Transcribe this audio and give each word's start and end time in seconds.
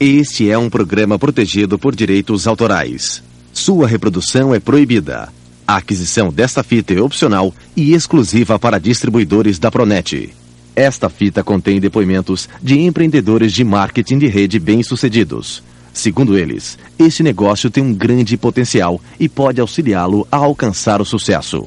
Este 0.00 0.50
é 0.50 0.56
um 0.56 0.70
programa 0.70 1.18
protegido 1.18 1.78
por 1.78 1.94
direitos 1.94 2.46
autorais. 2.46 3.22
Sua 3.52 3.86
reprodução 3.86 4.54
é 4.54 4.58
proibida. 4.58 5.28
A 5.66 5.76
aquisição 5.76 6.32
desta 6.32 6.64
fita 6.64 6.94
é 6.94 7.00
opcional 7.00 7.54
e 7.76 7.92
exclusiva 7.92 8.58
para 8.58 8.80
distribuidores 8.80 9.58
da 9.58 9.70
Pronet. 9.70 10.34
Esta 10.74 11.08
fita 11.08 11.44
contém 11.44 11.78
depoimentos 11.78 12.48
de 12.60 12.80
empreendedores 12.80 13.52
de 13.52 13.62
marketing 13.62 14.18
de 14.18 14.26
rede 14.26 14.58
bem-sucedidos. 14.58 15.62
Segundo 15.92 16.36
eles, 16.36 16.78
este 16.98 17.22
negócio 17.22 17.70
tem 17.70 17.84
um 17.84 17.94
grande 17.94 18.36
potencial 18.36 19.00
e 19.20 19.28
pode 19.28 19.60
auxiliá-lo 19.60 20.26
a 20.32 20.38
alcançar 20.38 21.00
o 21.02 21.04
sucesso. 21.04 21.66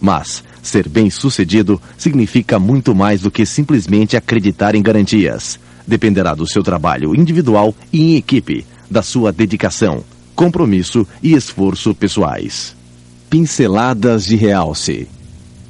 Mas, 0.00 0.44
ser 0.62 0.88
bem-sucedido 0.88 1.82
significa 1.98 2.58
muito 2.58 2.94
mais 2.94 3.20
do 3.20 3.30
que 3.32 3.44
simplesmente 3.44 4.16
acreditar 4.16 4.74
em 4.74 4.80
garantias. 4.82 5.58
Dependerá 5.86 6.34
do 6.34 6.46
seu 6.46 6.62
trabalho 6.62 7.14
individual 7.14 7.74
e 7.92 8.12
em 8.12 8.16
equipe, 8.16 8.66
da 8.90 9.02
sua 9.02 9.32
dedicação, 9.32 10.04
compromisso 10.34 11.06
e 11.22 11.34
esforço 11.34 11.94
pessoais. 11.94 12.76
Pinceladas 13.28 14.24
de 14.24 14.36
realce. 14.36 15.08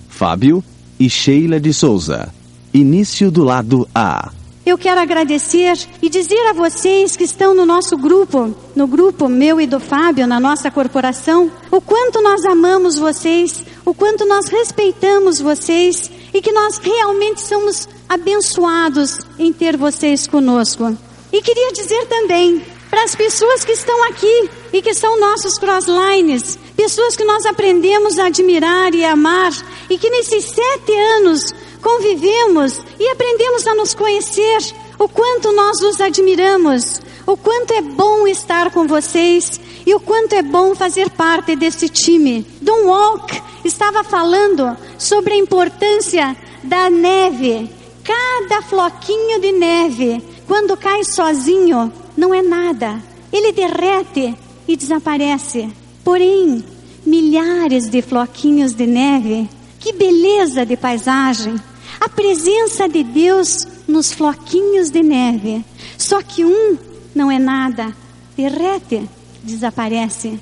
Fábio 0.08 0.62
e 0.98 1.10
Sheila 1.10 1.58
de 1.58 1.72
Souza. 1.72 2.32
Início 2.72 3.30
do 3.30 3.44
lado 3.44 3.88
A. 3.94 4.30
Eu 4.66 4.78
quero 4.78 4.98
agradecer 4.98 5.76
e 6.00 6.08
dizer 6.08 6.40
a 6.48 6.54
vocês 6.54 7.16
que 7.16 7.24
estão 7.24 7.54
no 7.54 7.66
nosso 7.66 7.98
grupo, 7.98 8.54
no 8.74 8.86
grupo 8.86 9.28
meu 9.28 9.60
e 9.60 9.66
do 9.66 9.78
Fábio, 9.78 10.26
na 10.26 10.40
nossa 10.40 10.70
corporação, 10.70 11.50
o 11.70 11.82
quanto 11.82 12.22
nós 12.22 12.46
amamos 12.46 12.96
vocês, 12.96 13.62
o 13.84 13.92
quanto 13.92 14.24
nós 14.24 14.48
respeitamos 14.48 15.38
vocês 15.38 16.10
e 16.34 16.42
que 16.42 16.50
nós 16.50 16.78
realmente 16.78 17.40
somos 17.40 17.88
abençoados 18.08 19.20
em 19.38 19.52
ter 19.52 19.76
vocês 19.76 20.26
conosco. 20.26 20.96
E 21.32 21.40
queria 21.40 21.72
dizer 21.72 22.06
também 22.06 22.60
para 22.90 23.04
as 23.04 23.14
pessoas 23.14 23.64
que 23.64 23.72
estão 23.72 24.04
aqui 24.04 24.50
e 24.72 24.82
que 24.82 24.92
são 24.94 25.18
nossos 25.18 25.58
crosslines, 25.58 26.58
pessoas 26.76 27.16
que 27.16 27.24
nós 27.24 27.46
aprendemos 27.46 28.18
a 28.18 28.26
admirar 28.26 28.94
e 28.94 29.04
amar 29.04 29.52
e 29.88 29.96
que 29.96 30.10
nesses 30.10 30.44
sete 30.44 30.92
anos 31.16 31.52
convivemos 31.80 32.80
e 32.98 33.08
aprendemos 33.08 33.66
a 33.66 33.74
nos 33.74 33.94
conhecer, 33.94 34.58
o 34.98 35.08
quanto 35.08 35.52
nós 35.52 35.80
os 35.82 36.00
admiramos, 36.00 37.00
o 37.26 37.36
quanto 37.36 37.72
é 37.72 37.80
bom 37.80 38.26
estar 38.26 38.70
com 38.70 38.86
vocês 38.86 39.60
e 39.86 39.94
o 39.94 40.00
quanto 40.00 40.34
é 40.34 40.42
bom 40.42 40.74
fazer 40.74 41.10
parte 41.10 41.56
desse 41.56 41.88
time. 41.88 42.46
Don 42.60 42.86
Walk 42.86 43.42
estava 43.64 44.04
falando 44.04 44.76
sobre 44.98 45.34
a 45.34 45.38
importância 45.38 46.36
da 46.62 46.90
neve. 46.90 47.70
Cada 48.02 48.62
floquinho 48.62 49.40
de 49.40 49.52
neve, 49.52 50.22
quando 50.46 50.76
cai 50.76 51.02
sozinho, 51.04 51.92
não 52.16 52.34
é 52.34 52.42
nada. 52.42 53.02
Ele 53.32 53.52
derrete 53.52 54.36
e 54.68 54.76
desaparece. 54.76 55.70
Porém, 56.04 56.62
milhares 57.04 57.88
de 57.88 58.02
floquinhos 58.02 58.74
de 58.74 58.86
neve, 58.86 59.48
que 59.80 59.92
beleza 59.92 60.64
de 60.64 60.76
paisagem! 60.76 61.60
A 62.00 62.08
presença 62.08 62.88
de 62.88 63.02
Deus 63.02 63.66
nos 63.88 64.12
floquinhos 64.12 64.90
de 64.90 65.02
neve. 65.02 65.64
Só 65.96 66.20
que 66.22 66.44
um 66.44 66.76
não 67.14 67.30
é 67.30 67.38
nada, 67.38 67.94
derrete, 68.36 69.08
desaparece. 69.42 70.38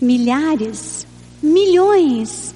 Milhares, 0.00 1.06
milhões, 1.42 2.54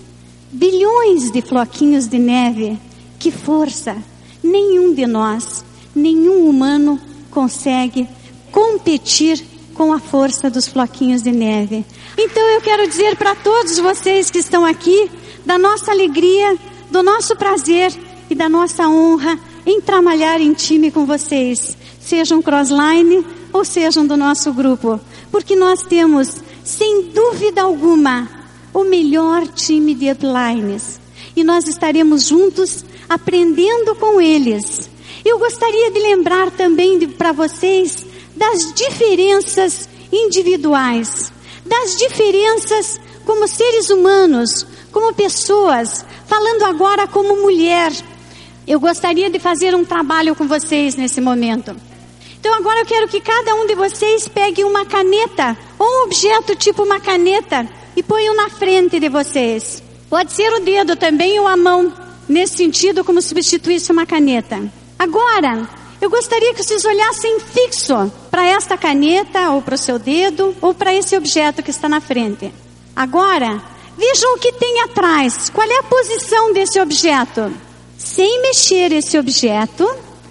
bilhões 0.51 1.31
de 1.31 1.43
floquinhos 1.43 2.07
de 2.07 2.19
neve. 2.19 2.79
Que 3.19 3.31
força! 3.31 3.97
Nenhum 4.43 4.95
de 4.95 5.07
nós, 5.07 5.65
nenhum 5.95 6.49
humano 6.49 6.99
consegue 7.31 8.09
competir 8.51 9.45
com 9.75 9.93
a 9.93 9.99
força 9.99 10.49
dos 10.51 10.67
floquinhos 10.67 11.23
de 11.23 11.31
neve. 11.31 11.85
Então 12.17 12.43
eu 12.49 12.61
quero 12.61 12.89
dizer 12.89 13.17
para 13.17 13.35
todos 13.35 13.79
vocês 13.79 14.31
que 14.31 14.39
estão 14.39 14.65
aqui, 14.65 15.11
da 15.45 15.59
nossa 15.59 15.91
alegria, 15.91 16.57
do 16.91 17.03
nosso 17.03 17.37
prazer 17.37 17.93
e 18.29 18.35
da 18.35 18.49
nossa 18.49 18.89
honra 18.89 19.39
em 19.65 19.81
trabalhar 19.81 20.41
em 20.41 20.53
time 20.53 20.91
com 20.91 21.05
vocês, 21.05 21.77
sejam 22.01 22.43
crossline 22.43 23.25
ou 23.53 23.65
sejam 23.65 24.07
do 24.07 24.17
nosso 24.17 24.53
grupo, 24.53 25.01
porque 25.31 25.57
nós 25.57 25.83
temos, 25.83 26.37
sem 26.65 27.11
dúvida 27.11 27.63
alguma, 27.63 28.29
o 28.73 28.85
melhor 28.85 29.47
time 29.49 29.95
de 29.95 30.11
uplines 30.11 31.01
e 31.35 31.43
nós 31.43 31.67
estaremos 31.67 32.27
juntos 32.27 32.85
aprendendo 33.09 33.95
com 33.97 34.21
eles. 34.21 34.91
Eu 35.25 35.39
gostaria 35.39 35.91
de 35.91 35.99
lembrar 35.99 36.51
também 36.51 36.99
para 37.09 37.33
vocês 37.33 38.05
das 38.37 38.73
diferenças 38.75 39.89
individuais, 40.13 41.33
das 41.65 41.97
diferenças 41.97 43.01
como 43.25 43.47
seres 43.49 43.91
humanos, 43.91 44.67
como 44.93 45.15
pessoas, 45.15 46.05
falando 46.27 46.65
agora 46.65 47.07
como 47.07 47.43
mulher, 47.43 47.93
eu 48.69 48.79
gostaria 48.79 49.31
de 49.31 49.39
fazer 49.39 49.75
um 49.75 49.83
trabalho 49.83 50.35
com 50.35 50.47
vocês 50.47 50.95
nesse 50.95 51.23
momento. 51.23 51.75
Então 52.39 52.55
agora 52.55 52.81
eu 52.81 52.87
quero 52.87 53.09
que 53.09 53.21
cada 53.21 53.55
um 53.55 53.67
de 53.67 53.75
vocês 53.75 54.29
pegue 54.29 54.65
uma 54.65 54.85
caneta 54.85 55.57
ou 55.79 55.87
um 55.87 56.05
objeto 56.05 56.55
tipo 56.55 56.83
uma 56.83 57.01
caneta 57.01 57.69
e 57.97 58.03
ponham 58.03 58.35
na 58.37 58.49
frente 58.49 59.01
de 59.01 59.09
vocês. 59.09 59.83
Pode 60.09 60.33
ser 60.33 60.53
o 60.53 60.61
dedo 60.61 60.97
também 60.97 61.39
ou 61.41 61.47
a 61.47 61.57
mão, 61.57 61.93
nesse 62.29 62.57
sentido 62.57 63.05
como 63.05 63.21
substituísse 63.21 63.93
uma 63.93 64.07
caneta. 64.07 64.71
Agora, 64.99 65.69
eu 66.01 66.09
gostaria 66.09 66.55
que 66.55 66.63
vocês 66.63 66.85
olhassem 66.85 67.41
fixo 67.41 68.11
para 68.31 68.47
esta 68.47 68.79
caneta 68.79 69.51
ou 69.51 69.61
para 69.61 69.75
o 69.75 69.79
seu 69.79 69.99
dedo 69.99 70.55
ou 70.61 70.73
para 70.73 70.95
esse 70.95 71.17
objeto 71.17 71.63
que 71.63 71.71
está 71.71 71.89
na 71.89 72.01
frente. 72.01 72.53
Agora, 72.95 73.63
vejam 73.97 74.35
o 74.35 74.39
que 74.39 74.53
tem 74.53 74.83
atrás. 74.83 75.51
Qual 75.51 75.69
é 75.69 75.79
a 75.79 75.83
posição 75.83 76.53
desse 76.53 76.81
objeto? 76.81 77.53
sem 77.99 78.41
mexer 78.43 78.93
esse 78.93 79.19
objeto, 79.19 79.85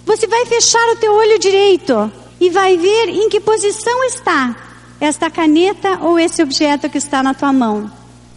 você 0.08 0.26
vai 0.26 0.46
fechar 0.46 0.88
o 0.88 0.96
teu 0.96 1.12
olho 1.12 1.38
direito 1.38 2.10
e 2.40 2.48
vai 2.48 2.78
ver 2.78 3.10
em 3.10 3.28
que 3.28 3.38
posição 3.38 4.02
está 4.04 4.56
esta 4.98 5.30
caneta 5.30 5.98
ou 6.00 6.18
esse 6.18 6.42
objeto 6.42 6.88
que 6.88 6.96
está 6.96 7.22
na 7.22 7.34
tua 7.34 7.52
mão. 7.52 7.92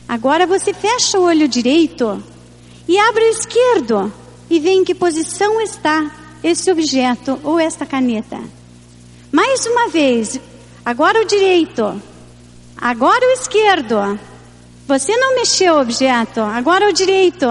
Agora 0.06 0.46
você 0.46 0.74
fecha 0.74 1.18
o 1.18 1.24
olho 1.24 1.48
direito 1.48 2.22
e 2.90 3.00
abre 3.00 3.24
o 3.24 3.30
esquerdo 3.30 4.12
e 4.50 4.60
vê 4.60 4.72
em 4.72 4.84
que 4.84 4.94
posição 4.94 5.62
está 5.62 6.12
esse 6.44 6.70
objeto 6.70 7.40
ou 7.42 7.58
esta 7.58 7.86
caneta. 7.86 8.38
Mais 9.32 9.66
uma 9.66 9.88
vez, 9.88 10.42
agora 10.84 11.22
o 11.22 11.26
direito, 11.26 12.02
agora 12.76 13.26
o 13.28 13.32
esquerdo. 13.32 14.20
Você 14.90 15.16
não 15.16 15.36
mexeu 15.36 15.76
o 15.76 15.82
objeto, 15.82 16.42
agora 16.42 16.90
o 16.90 16.92
direito. 16.92 17.48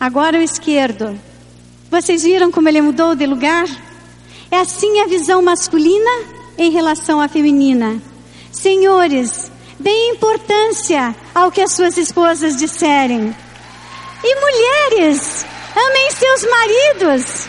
Agora 0.00 0.38
o 0.38 0.42
esquerdo. 0.42 1.25
Vocês 1.90 2.24
viram 2.24 2.50
como 2.50 2.68
ele 2.68 2.80
mudou 2.80 3.14
de 3.14 3.26
lugar? 3.26 3.66
É 4.50 4.58
assim 4.58 5.00
a 5.00 5.06
visão 5.06 5.40
masculina 5.40 6.10
em 6.58 6.70
relação 6.70 7.20
à 7.20 7.28
feminina. 7.28 8.00
Senhores, 8.50 9.50
deem 9.78 10.14
importância 10.14 11.14
ao 11.34 11.50
que 11.52 11.60
as 11.60 11.72
suas 11.72 11.96
esposas 11.96 12.56
disserem. 12.56 13.34
E 14.24 14.34
mulheres, 14.40 15.46
amem 15.76 16.10
seus 16.10 16.42
maridos 16.50 17.46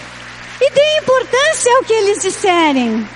e 0.61 0.71
deem 0.71 0.99
importância 0.99 1.75
ao 1.77 1.83
que 1.83 1.93
eles 1.93 2.21
disserem. 2.21 3.07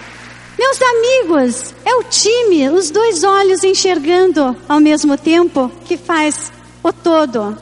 Meus 0.57 0.81
amigos, 0.81 1.73
é 1.85 1.95
o 1.95 2.03
time, 2.03 2.69
os 2.69 2.91
dois 2.91 3.23
olhos 3.23 3.63
enxergando 3.63 4.55
ao 4.67 4.79
mesmo 4.79 5.17
tempo 5.17 5.71
que 5.85 5.97
faz 5.97 6.51
o 6.83 6.91
todo. 6.91 7.57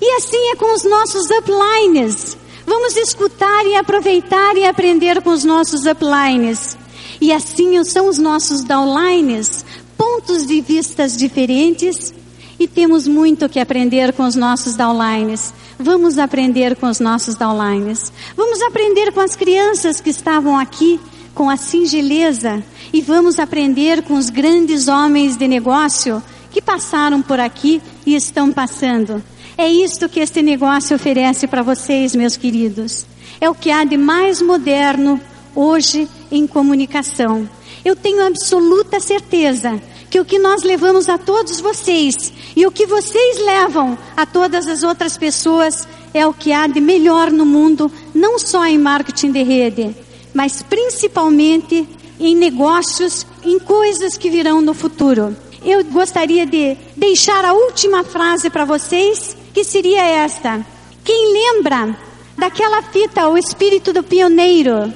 E 0.00 0.10
assim 0.16 0.50
é 0.50 0.56
com 0.56 0.74
os 0.74 0.84
nossos 0.84 1.30
uplines. 1.30 2.36
Vamos 2.74 2.96
escutar 2.96 3.66
e 3.66 3.76
aproveitar 3.76 4.56
e 4.56 4.64
aprender 4.64 5.20
com 5.20 5.28
os 5.28 5.44
nossos 5.44 5.84
uplines. 5.84 6.74
E 7.20 7.30
assim 7.30 7.84
são 7.84 8.08
os 8.08 8.16
nossos 8.16 8.64
downlines, 8.64 9.62
pontos 9.94 10.46
de 10.46 10.58
vistas 10.62 11.14
diferentes. 11.14 12.14
E 12.58 12.66
temos 12.66 13.06
muito 13.06 13.46
que 13.46 13.60
aprender 13.60 14.14
com 14.14 14.22
os 14.22 14.34
nossos 14.34 14.74
downlines. 14.74 15.52
Vamos 15.78 16.16
aprender 16.16 16.74
com 16.74 16.86
os 16.86 16.98
nossos 16.98 17.34
downlines. 17.34 18.10
Vamos 18.34 18.62
aprender 18.62 19.12
com 19.12 19.20
as 19.20 19.36
crianças 19.36 20.00
que 20.00 20.08
estavam 20.08 20.58
aqui 20.58 20.98
com 21.34 21.50
a 21.50 21.58
singeleza 21.58 22.64
e 22.90 23.02
vamos 23.02 23.38
aprender 23.38 24.00
com 24.00 24.14
os 24.14 24.30
grandes 24.30 24.88
homens 24.88 25.36
de 25.36 25.46
negócio 25.46 26.22
que 26.50 26.62
passaram 26.62 27.20
por 27.20 27.38
aqui 27.38 27.82
e 28.06 28.14
estão 28.14 28.50
passando. 28.50 29.22
É 29.56 29.68
isto 29.68 30.08
que 30.08 30.20
este 30.20 30.42
negócio 30.42 30.96
oferece 30.96 31.46
para 31.46 31.62
vocês, 31.62 32.14
meus 32.14 32.36
queridos. 32.36 33.06
É 33.40 33.48
o 33.50 33.54
que 33.54 33.70
há 33.70 33.84
de 33.84 33.96
mais 33.96 34.40
moderno 34.40 35.20
hoje 35.54 36.08
em 36.30 36.46
comunicação. 36.46 37.48
Eu 37.84 37.94
tenho 37.94 38.26
absoluta 38.26 39.00
certeza 39.00 39.80
que 40.08 40.20
o 40.20 40.24
que 40.24 40.38
nós 40.38 40.62
levamos 40.62 41.08
a 41.08 41.18
todos 41.18 41.60
vocês 41.60 42.14
e 42.54 42.66
o 42.66 42.70
que 42.70 42.86
vocês 42.86 43.38
levam 43.44 43.96
a 44.16 44.24
todas 44.24 44.66
as 44.68 44.82
outras 44.82 45.16
pessoas 45.16 45.88
é 46.14 46.26
o 46.26 46.34
que 46.34 46.52
há 46.52 46.66
de 46.66 46.80
melhor 46.80 47.30
no 47.30 47.46
mundo, 47.46 47.90
não 48.14 48.38
só 48.38 48.66
em 48.66 48.78
marketing 48.78 49.32
de 49.32 49.42
rede, 49.42 49.96
mas 50.34 50.62
principalmente 50.62 51.88
em 52.20 52.36
negócios, 52.36 53.26
em 53.44 53.58
coisas 53.58 54.16
que 54.16 54.30
virão 54.30 54.60
no 54.60 54.74
futuro. 54.74 55.36
Eu 55.64 55.84
gostaria 55.84 56.44
de 56.44 56.76
deixar 56.96 57.44
a 57.44 57.52
última 57.52 58.04
frase 58.04 58.50
para 58.50 58.64
vocês, 58.64 59.36
que 59.52 59.64
seria 59.64 60.02
esta: 60.02 60.64
Quem 61.04 61.32
lembra 61.32 61.96
daquela 62.36 62.82
fita, 62.82 63.28
O 63.28 63.36
Espírito 63.36 63.92
do 63.92 64.02
Pioneiro? 64.02 64.92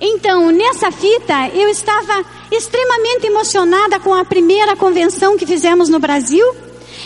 Então, 0.00 0.50
nessa 0.50 0.90
fita, 0.90 1.48
eu 1.54 1.68
estava 1.68 2.24
extremamente 2.50 3.26
emocionada 3.26 3.98
com 3.98 4.14
a 4.14 4.24
primeira 4.24 4.76
convenção 4.76 5.36
que 5.36 5.46
fizemos 5.46 5.88
no 5.88 5.98
Brasil, 5.98 6.46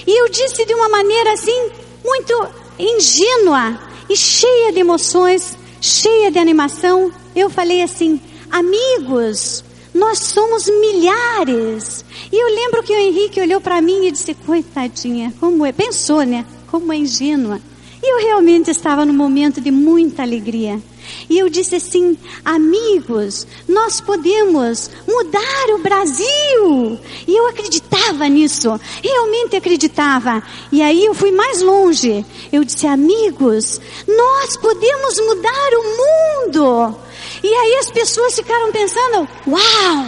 e 0.06 0.20
eu 0.20 0.28
disse 0.28 0.64
de 0.64 0.74
uma 0.74 0.88
maneira 0.88 1.32
assim, 1.32 1.70
muito 2.04 2.48
ingênua 2.78 3.78
e 4.08 4.16
cheia 4.16 4.72
de 4.72 4.80
emoções, 4.80 5.56
cheia 5.80 6.30
de 6.30 6.38
animação. 6.38 7.12
Eu 7.34 7.48
falei 7.48 7.82
assim: 7.82 8.20
amigos, 8.50 9.64
nós 9.94 10.18
somos 10.18 10.68
milhares. 10.68 12.04
E 12.30 12.36
eu 12.36 12.54
lembro 12.54 12.82
que 12.82 12.92
o 12.92 12.98
Henrique 12.98 13.40
olhou 13.40 13.60
para 13.60 13.80
mim 13.80 14.06
e 14.06 14.10
disse: 14.10 14.34
coitadinha, 14.34 15.32
como 15.38 15.64
é? 15.64 15.72
Pensou, 15.72 16.22
né? 16.22 16.44
Como 16.74 16.92
é 16.92 16.96
ingênua. 16.96 17.60
E 18.02 18.12
eu 18.12 18.26
realmente 18.26 18.68
estava 18.68 19.04
num 19.04 19.12
momento 19.12 19.60
de 19.60 19.70
muita 19.70 20.22
alegria. 20.22 20.82
E 21.30 21.38
eu 21.38 21.48
disse 21.48 21.76
assim: 21.76 22.18
amigos, 22.44 23.46
nós 23.68 24.00
podemos 24.00 24.90
mudar 25.06 25.66
o 25.68 25.78
Brasil. 25.78 26.98
E 27.28 27.38
eu 27.38 27.46
acreditava 27.46 28.28
nisso, 28.28 28.76
realmente 29.00 29.54
acreditava. 29.54 30.42
E 30.72 30.82
aí 30.82 31.04
eu 31.04 31.14
fui 31.14 31.30
mais 31.30 31.62
longe. 31.62 32.26
Eu 32.52 32.64
disse: 32.64 32.88
amigos, 32.88 33.80
nós 34.08 34.56
podemos 34.56 35.14
mudar 35.20 35.70
o 35.74 36.48
mundo. 36.50 36.96
E 37.40 37.54
aí 37.54 37.76
as 37.76 37.90
pessoas 37.92 38.34
ficaram 38.34 38.72
pensando: 38.72 39.28
uau! 39.46 40.06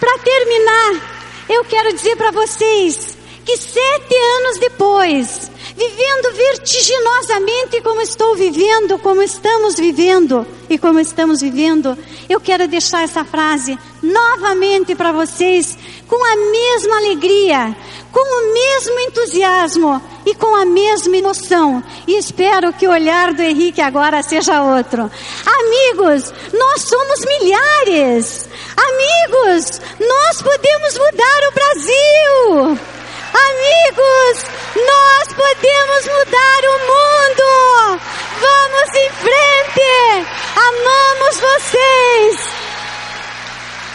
Para 0.00 0.18
terminar, 0.20 1.44
eu 1.50 1.62
quero 1.66 1.92
dizer 1.92 2.16
para 2.16 2.30
vocês 2.30 3.15
que 3.46 3.56
sete 3.56 4.14
anos 4.38 4.58
depois, 4.58 5.50
vivendo 5.76 6.34
vertiginosamente 6.34 7.80
como 7.80 8.00
estou 8.00 8.34
vivendo, 8.34 8.98
como 8.98 9.22
estamos 9.22 9.76
vivendo 9.76 10.44
e 10.68 10.76
como 10.76 10.98
estamos 10.98 11.40
vivendo, 11.40 11.96
eu 12.28 12.40
quero 12.40 12.66
deixar 12.66 13.04
essa 13.04 13.24
frase 13.24 13.78
novamente 14.02 14.96
para 14.96 15.12
vocês 15.12 15.78
com 16.08 16.16
a 16.16 16.36
mesma 16.50 16.96
alegria, 16.96 17.76
com 18.10 18.20
o 18.20 18.52
mesmo 18.52 18.98
entusiasmo 18.98 20.02
e 20.26 20.34
com 20.34 20.52
a 20.56 20.64
mesma 20.64 21.16
emoção. 21.16 21.80
E 22.04 22.18
espero 22.18 22.72
que 22.72 22.88
o 22.88 22.90
olhar 22.90 23.32
do 23.32 23.42
Henrique 23.42 23.80
agora 23.80 24.24
seja 24.24 24.64
outro. 24.64 25.08
Amigos, 25.46 26.34
nós 26.52 26.82
somos 26.82 27.20
milhares. 27.20 28.48
Amigos, 28.76 29.80
nós 30.00 30.42
podemos 30.42 30.98
mudar 30.98 31.48
o 31.48 31.54
Brasil. 31.54 32.95
Amigos, 33.36 34.44
nós 34.74 35.28
podemos 35.34 36.06
mudar 36.06 36.60
o 36.64 36.76
mundo. 36.90 38.00
Vamos 38.40 38.88
em 38.94 39.10
frente. 39.10 40.26
Amamos 40.56 41.40
vocês. 41.40 42.36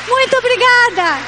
Muito 0.07 0.37
obrigada. 0.37 1.19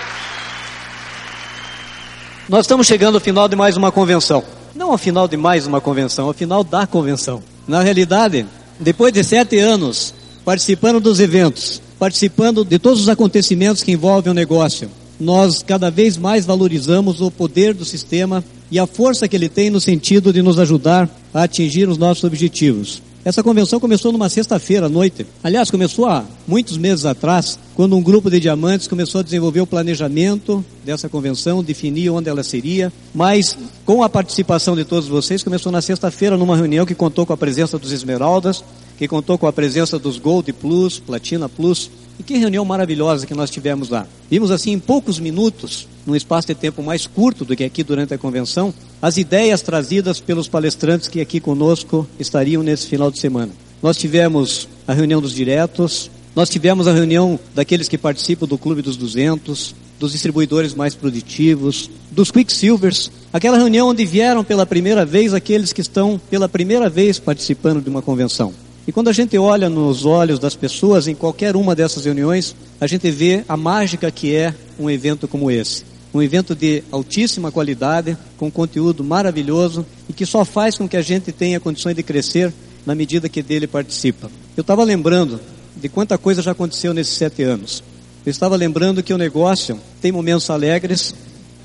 Nós 2.47 2.65
estamos 2.65 2.85
chegando 2.85 3.15
ao 3.15 3.21
final 3.21 3.47
de 3.47 3.55
mais 3.55 3.77
uma 3.77 3.91
convenção. 3.91 4.43
Não 4.75 4.91
ao 4.91 4.97
final 4.97 5.27
de 5.27 5.37
mais 5.37 5.65
uma 5.65 5.81
convenção, 5.81 6.27
ao 6.27 6.33
final 6.33 6.63
da 6.63 6.85
convenção. 6.85 7.41
Na 7.67 7.81
realidade, 7.81 8.45
depois 8.79 9.11
de 9.13 9.23
sete 9.23 9.57
anos 9.59 10.13
participando 10.43 10.99
dos 10.99 11.19
eventos, 11.19 11.81
participando 11.97 12.65
de 12.65 12.77
todos 12.77 12.99
os 12.99 13.09
acontecimentos 13.09 13.81
que 13.81 13.93
envolvem 13.93 14.31
o 14.31 14.33
negócio, 14.35 14.89
nós 15.19 15.63
cada 15.63 15.89
vez 15.89 16.17
mais 16.17 16.45
valorizamos 16.45 17.21
o 17.21 17.31
poder 17.31 17.73
do 17.73 17.85
sistema 17.85 18.43
e 18.71 18.79
a 18.79 18.87
força 18.87 19.27
que 19.27 19.35
ele 19.35 19.49
tem 19.49 19.69
no 19.69 19.79
sentido 19.79 20.33
de 20.33 20.41
nos 20.41 20.59
ajudar 20.59 21.09
a 21.33 21.43
atingir 21.43 21.87
os 21.87 21.97
nossos 21.97 22.23
objetivos. 22.23 23.01
Essa 23.25 23.41
convenção 23.41 23.79
começou 23.79 24.11
numa 24.11 24.27
sexta-feira 24.27 24.87
à 24.87 24.89
noite. 24.89 25.25
Aliás, 25.41 25.71
começou 25.71 26.07
há 26.07 26.25
muitos 26.45 26.77
meses 26.77 27.05
atrás, 27.05 27.57
quando 27.73 27.95
um 27.95 28.01
grupo 28.01 28.29
de 28.29 28.37
diamantes 28.37 28.85
começou 28.85 29.19
a 29.19 29.23
desenvolver 29.23 29.61
o 29.61 29.67
planejamento 29.67 30.63
dessa 30.83 31.07
convenção, 31.07 31.63
definir 31.63 32.09
onde 32.09 32.27
ela 32.27 32.43
seria. 32.43 32.91
Mas, 33.15 33.57
com 33.85 34.03
a 34.03 34.09
participação 34.09 34.75
de 34.75 34.83
todos 34.83 35.07
vocês, 35.07 35.41
começou 35.41 35.71
na 35.71 35.81
sexta-feira 35.81 36.35
numa 36.35 36.57
reunião 36.57 36.85
que 36.85 36.93
contou 36.93 37.25
com 37.25 37.31
a 37.31 37.37
presença 37.37 37.79
dos 37.79 37.93
Esmeraldas, 37.93 38.61
que 38.97 39.07
contou 39.07 39.37
com 39.37 39.47
a 39.47 39.53
presença 39.53 39.97
dos 39.97 40.17
Gold 40.17 40.51
Plus, 40.51 40.99
Platina 40.99 41.47
Plus, 41.47 41.89
e 42.19 42.23
que 42.23 42.37
reunião 42.37 42.63
maravilhosa 42.63 43.25
que 43.25 43.33
nós 43.33 43.49
tivemos 43.49 43.89
lá. 43.89 44.07
Vimos 44.29 44.51
assim 44.51 44.71
em 44.71 44.79
poucos 44.79 45.19
minutos, 45.19 45.87
num 46.05 46.15
espaço 46.15 46.47
de 46.47 46.55
tempo 46.55 46.83
mais 46.83 47.07
curto 47.07 47.45
do 47.45 47.55
que 47.55 47.63
aqui 47.63 47.83
durante 47.83 48.13
a 48.13 48.17
convenção, 48.17 48.73
as 49.01 49.17
ideias 49.17 49.61
trazidas 49.61 50.19
pelos 50.19 50.47
palestrantes 50.47 51.07
que 51.07 51.21
aqui 51.21 51.39
conosco 51.39 52.07
estariam 52.19 52.63
nesse 52.63 52.87
final 52.87 53.09
de 53.11 53.19
semana. 53.19 53.51
Nós 53.81 53.97
tivemos 53.97 54.67
a 54.87 54.93
reunião 54.93 55.21
dos 55.21 55.33
diretos, 55.33 56.09
nós 56.35 56.49
tivemos 56.49 56.87
a 56.87 56.93
reunião 56.93 57.39
daqueles 57.53 57.87
que 57.87 57.97
participam 57.97 58.47
do 58.47 58.57
Clube 58.57 58.81
dos 58.81 58.97
200, 58.97 59.75
dos 59.99 60.11
distribuidores 60.11 60.73
mais 60.73 60.95
produtivos, 60.95 61.89
dos 62.11 62.31
Quicksilvers, 62.31 63.11
aquela 63.31 63.57
reunião 63.57 63.89
onde 63.89 64.05
vieram 64.05 64.43
pela 64.43 64.65
primeira 64.65 65.05
vez 65.05 65.33
aqueles 65.33 65.71
que 65.71 65.81
estão 65.81 66.19
pela 66.29 66.49
primeira 66.49 66.89
vez 66.89 67.19
participando 67.19 67.81
de 67.81 67.89
uma 67.89 68.01
convenção. 68.01 68.53
E 68.85 68.91
quando 68.91 69.07
a 69.07 69.13
gente 69.13 69.37
olha 69.37 69.69
nos 69.69 70.05
olhos 70.05 70.39
das 70.39 70.55
pessoas 70.55 71.07
em 71.07 71.15
qualquer 71.15 71.55
uma 71.55 71.73
dessas 71.73 72.03
reuniões, 72.03 72.53
a 72.81 72.87
gente 72.87 73.09
vê 73.09 73.45
a 73.47 73.55
mágica 73.55 74.11
que 74.11 74.35
é 74.35 74.53
um 74.77 74.89
evento 74.89 75.25
como 75.25 75.49
esse. 75.49 75.85
Um 76.13 76.21
evento 76.21 76.53
de 76.53 76.83
altíssima 76.91 77.49
qualidade, 77.49 78.17
com 78.37 78.51
conteúdo 78.51 79.01
maravilhoso 79.01 79.85
e 80.09 80.13
que 80.13 80.25
só 80.25 80.43
faz 80.43 80.77
com 80.77 80.87
que 80.87 80.97
a 80.97 81.01
gente 81.01 81.31
tenha 81.31 81.61
condições 81.61 81.95
de 81.95 82.03
crescer 82.03 82.53
na 82.85 82.93
medida 82.93 83.29
que 83.29 83.41
dele 83.41 83.67
participa. 83.67 84.29
Eu 84.55 84.61
estava 84.61 84.83
lembrando 84.83 85.39
de 85.77 85.87
quanta 85.87 86.17
coisa 86.17 86.41
já 86.41 86.51
aconteceu 86.51 86.93
nesses 86.93 87.15
sete 87.15 87.41
anos. 87.41 87.81
Eu 88.25 88.31
estava 88.31 88.55
lembrando 88.57 89.01
que 89.01 89.13
o 89.13 89.17
negócio 89.17 89.79
tem 90.01 90.11
momentos 90.11 90.49
alegres 90.49 91.15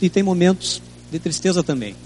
e 0.01 0.09
tem 0.09 0.23
momentos 0.23 0.81
de 1.11 1.19
tristeza 1.19 1.65
também. 1.65 1.97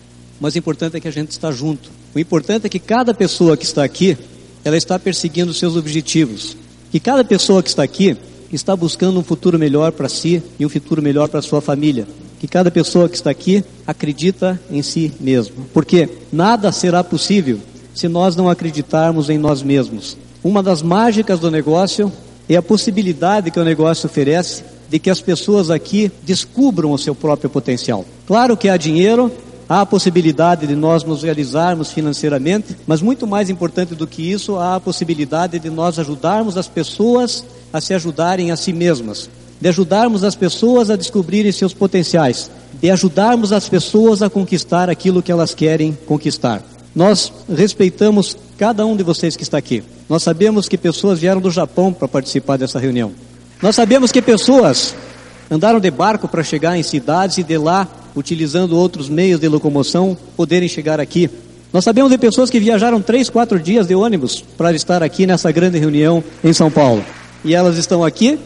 Mas 0.41 0.55
o 0.55 0.59
importante 0.59 0.97
é 0.97 1.01
que 1.01 1.09
a 1.09 1.13
gente 1.13 1.31
está 1.31 1.53
junto. 1.53 1.91
O 2.15 2.19
importante 2.19 2.67
é 2.67 2.69
que 2.69 2.79
cada 2.79 3.15
pessoa 3.15 3.57
que 3.57 3.65
está 3.65 3.85
aqui 3.85 4.17
ela 4.65 4.77
está 4.77 4.99
perseguindo 4.99 5.53
seus 5.53 5.77
objetivos. 5.77 6.57
E 6.93 7.01
cada 7.01 7.25
pessoa 7.25 7.63
que 7.63 7.69
está 7.69 7.83
aqui 7.83 8.17
está 8.53 8.77
buscando 8.77 9.19
um 9.19 9.23
futuro 9.23 9.59
melhor 9.59 9.93
para 9.93 10.09
si 10.09 10.43
e 10.59 10.67
um 10.67 10.69
futuro 10.69 11.03
melhor 11.03 11.29
para 11.29 11.43
sua 11.43 11.61
família. 11.61 12.07
Que 12.39 12.47
cada 12.47 12.71
pessoa 12.71 13.09
que 13.09 13.17
está 13.17 13.31
aqui 13.31 13.65
acredita 13.87 14.61
em 14.71 14.83
si 14.83 15.13
mesmo. 15.21 15.67
Porque 15.73 16.09
nada 16.33 16.71
será 16.73 17.03
possível 17.03 17.59
se 17.95 18.09
nós 18.09 18.37
não 18.37 18.49
acreditarmos 18.49 19.31
em 19.31 19.39
nós 19.39 19.63
mesmos. 19.63 20.17
Uma 20.43 20.63
das 20.63 20.83
mágicas 20.83 21.39
do 21.39 21.51
negócio 21.51 22.13
é 22.49 22.57
a 22.57 22.63
possibilidade 22.63 23.51
que 23.51 23.61
o 23.61 23.65
negócio 23.65 24.07
oferece 24.07 24.65
de 24.91 24.99
que 24.99 25.09
as 25.09 25.21
pessoas 25.21 25.71
aqui 25.71 26.11
descubram 26.23 26.93
o 26.93 26.99
seu 26.99 27.15
próprio 27.15 27.49
potencial. 27.49 28.05
Claro 28.27 28.57
que 28.57 28.69
há 28.69 28.77
dinheiro, 28.77 29.33
há 29.73 29.81
a 29.81 29.87
possibilidade 29.87 30.67
de 30.67 30.77
nós 30.77 31.03
nos 31.03 31.23
realizarmos 31.23 31.91
financeiramente, 31.91 32.77
mas 32.87 33.01
muito 33.01 33.27
mais 33.27 33.49
importante 33.49 33.95
do 33.95 34.07
que 34.07 34.31
isso, 34.31 34.57
há 34.57 34.77
a 34.77 34.81
possibilidade 34.81 35.59
de 35.59 35.71
nós 35.71 35.99
ajudarmos 35.99 36.59
as 36.59 36.69
pessoas 36.69 37.43
a 37.73 37.81
se 37.81 37.95
ajudarem 37.95 38.51
a 38.51 38.57
si 38.57 38.71
mesmas, 38.71 39.31
de 39.59 39.67
ajudarmos 39.67 40.25
as 40.25 40.37
pessoas 40.37 40.91
a 40.91 40.97
descobrirem 40.97 41.51
seus 41.51 41.73
potenciais, 41.73 42.51
de 42.83 42.91
ajudarmos 42.91 43.51
as 43.51 43.67
pessoas 43.67 44.21
a 44.21 44.29
conquistar 44.29 44.91
aquilo 44.91 45.23
que 45.23 45.33
elas 45.33 45.55
querem 45.55 45.97
conquistar. 46.05 46.63
Nós 46.95 47.33
respeitamos 47.49 48.37
cada 48.59 48.85
um 48.85 48.95
de 48.95 49.03
vocês 49.03 49.37
que 49.37 49.43
está 49.43 49.57
aqui. 49.57 49.83
Nós 50.07 50.23
sabemos 50.23 50.69
que 50.69 50.77
pessoas 50.77 51.19
vieram 51.19 51.41
do 51.41 51.51
Japão 51.51 51.95
para 51.95 52.07
participar 52.07 52.59
dessa 52.59 52.79
reunião. 52.79 53.13
Nós 53.63 53.75
sabemos 53.75 54.13
que 54.13 54.21
pessoas 54.21 54.95
andaram 55.51 55.81
de 55.81 55.91
barco 55.91 56.29
para 56.29 56.45
chegar 56.45 56.77
em 56.77 56.83
cidades 56.83 57.39
e 57.39 57.43
de 57.43 57.57
lá 57.57 57.89
utilizando 58.15 58.77
outros 58.77 59.09
meios 59.09 59.41
de 59.41 59.49
locomoção, 59.49 60.17
poderem 60.37 60.69
chegar 60.69 61.01
aqui. 61.01 61.31
Nós 61.73 61.85
sabemos 61.85 62.11
de 62.11 62.19
pessoas 62.19 62.51
que 62.51 62.61
viajaram 62.61 63.01
três, 63.01 63.31
quatro 63.31 63.59
dias 63.59 63.87
de 63.87 63.95
ônibus 63.95 64.45
para 64.59 64.75
estar 64.75 65.03
aqui 65.03 65.27
nessa 65.27 65.51
grande 65.51 65.79
reunião 65.79 66.23
em 66.45 66.53
São 66.53 66.71
Paulo. 66.71 67.03
E 67.45 67.55
elas 67.55 67.79
estão 67.79 68.05
aqui 68.05 68.39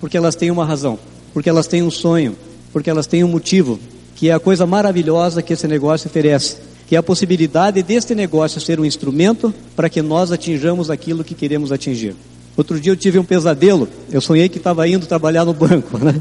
porque 0.00 0.16
elas 0.16 0.36
têm 0.36 0.50
uma 0.50 0.64
razão, 0.64 0.98
porque 1.32 1.48
elas 1.48 1.66
têm 1.66 1.82
um 1.82 1.90
sonho, 1.90 2.36
porque 2.72 2.90
elas 2.90 3.06
têm 3.06 3.24
um 3.24 3.28
motivo, 3.28 3.80
que 4.14 4.28
é 4.28 4.32
a 4.32 4.38
coisa 4.38 4.66
maravilhosa 4.66 5.42
que 5.42 5.52
esse 5.52 5.66
negócio 5.66 6.08
oferece, 6.08 6.56
que 6.86 6.94
é 6.94 6.98
a 6.98 7.02
possibilidade 7.02 7.82
deste 7.82 8.14
negócio 8.14 8.60
ser 8.60 8.78
um 8.78 8.84
instrumento 8.84 9.52
para 9.74 9.88
que 9.88 10.02
nós 10.02 10.30
atinjamos 10.30 10.90
aquilo 10.90 11.24
que 11.24 11.34
queremos 11.34 11.72
atingir. 11.72 12.14
Outro 12.56 12.80
dia 12.80 12.92
eu 12.92 12.96
tive 12.96 13.18
um 13.18 13.24
pesadelo, 13.24 13.88
eu 14.10 14.20
sonhei 14.20 14.48
que 14.48 14.58
estava 14.58 14.86
indo 14.86 15.06
trabalhar 15.06 15.44
no 15.44 15.54
banco, 15.54 15.96
né? 16.02 16.20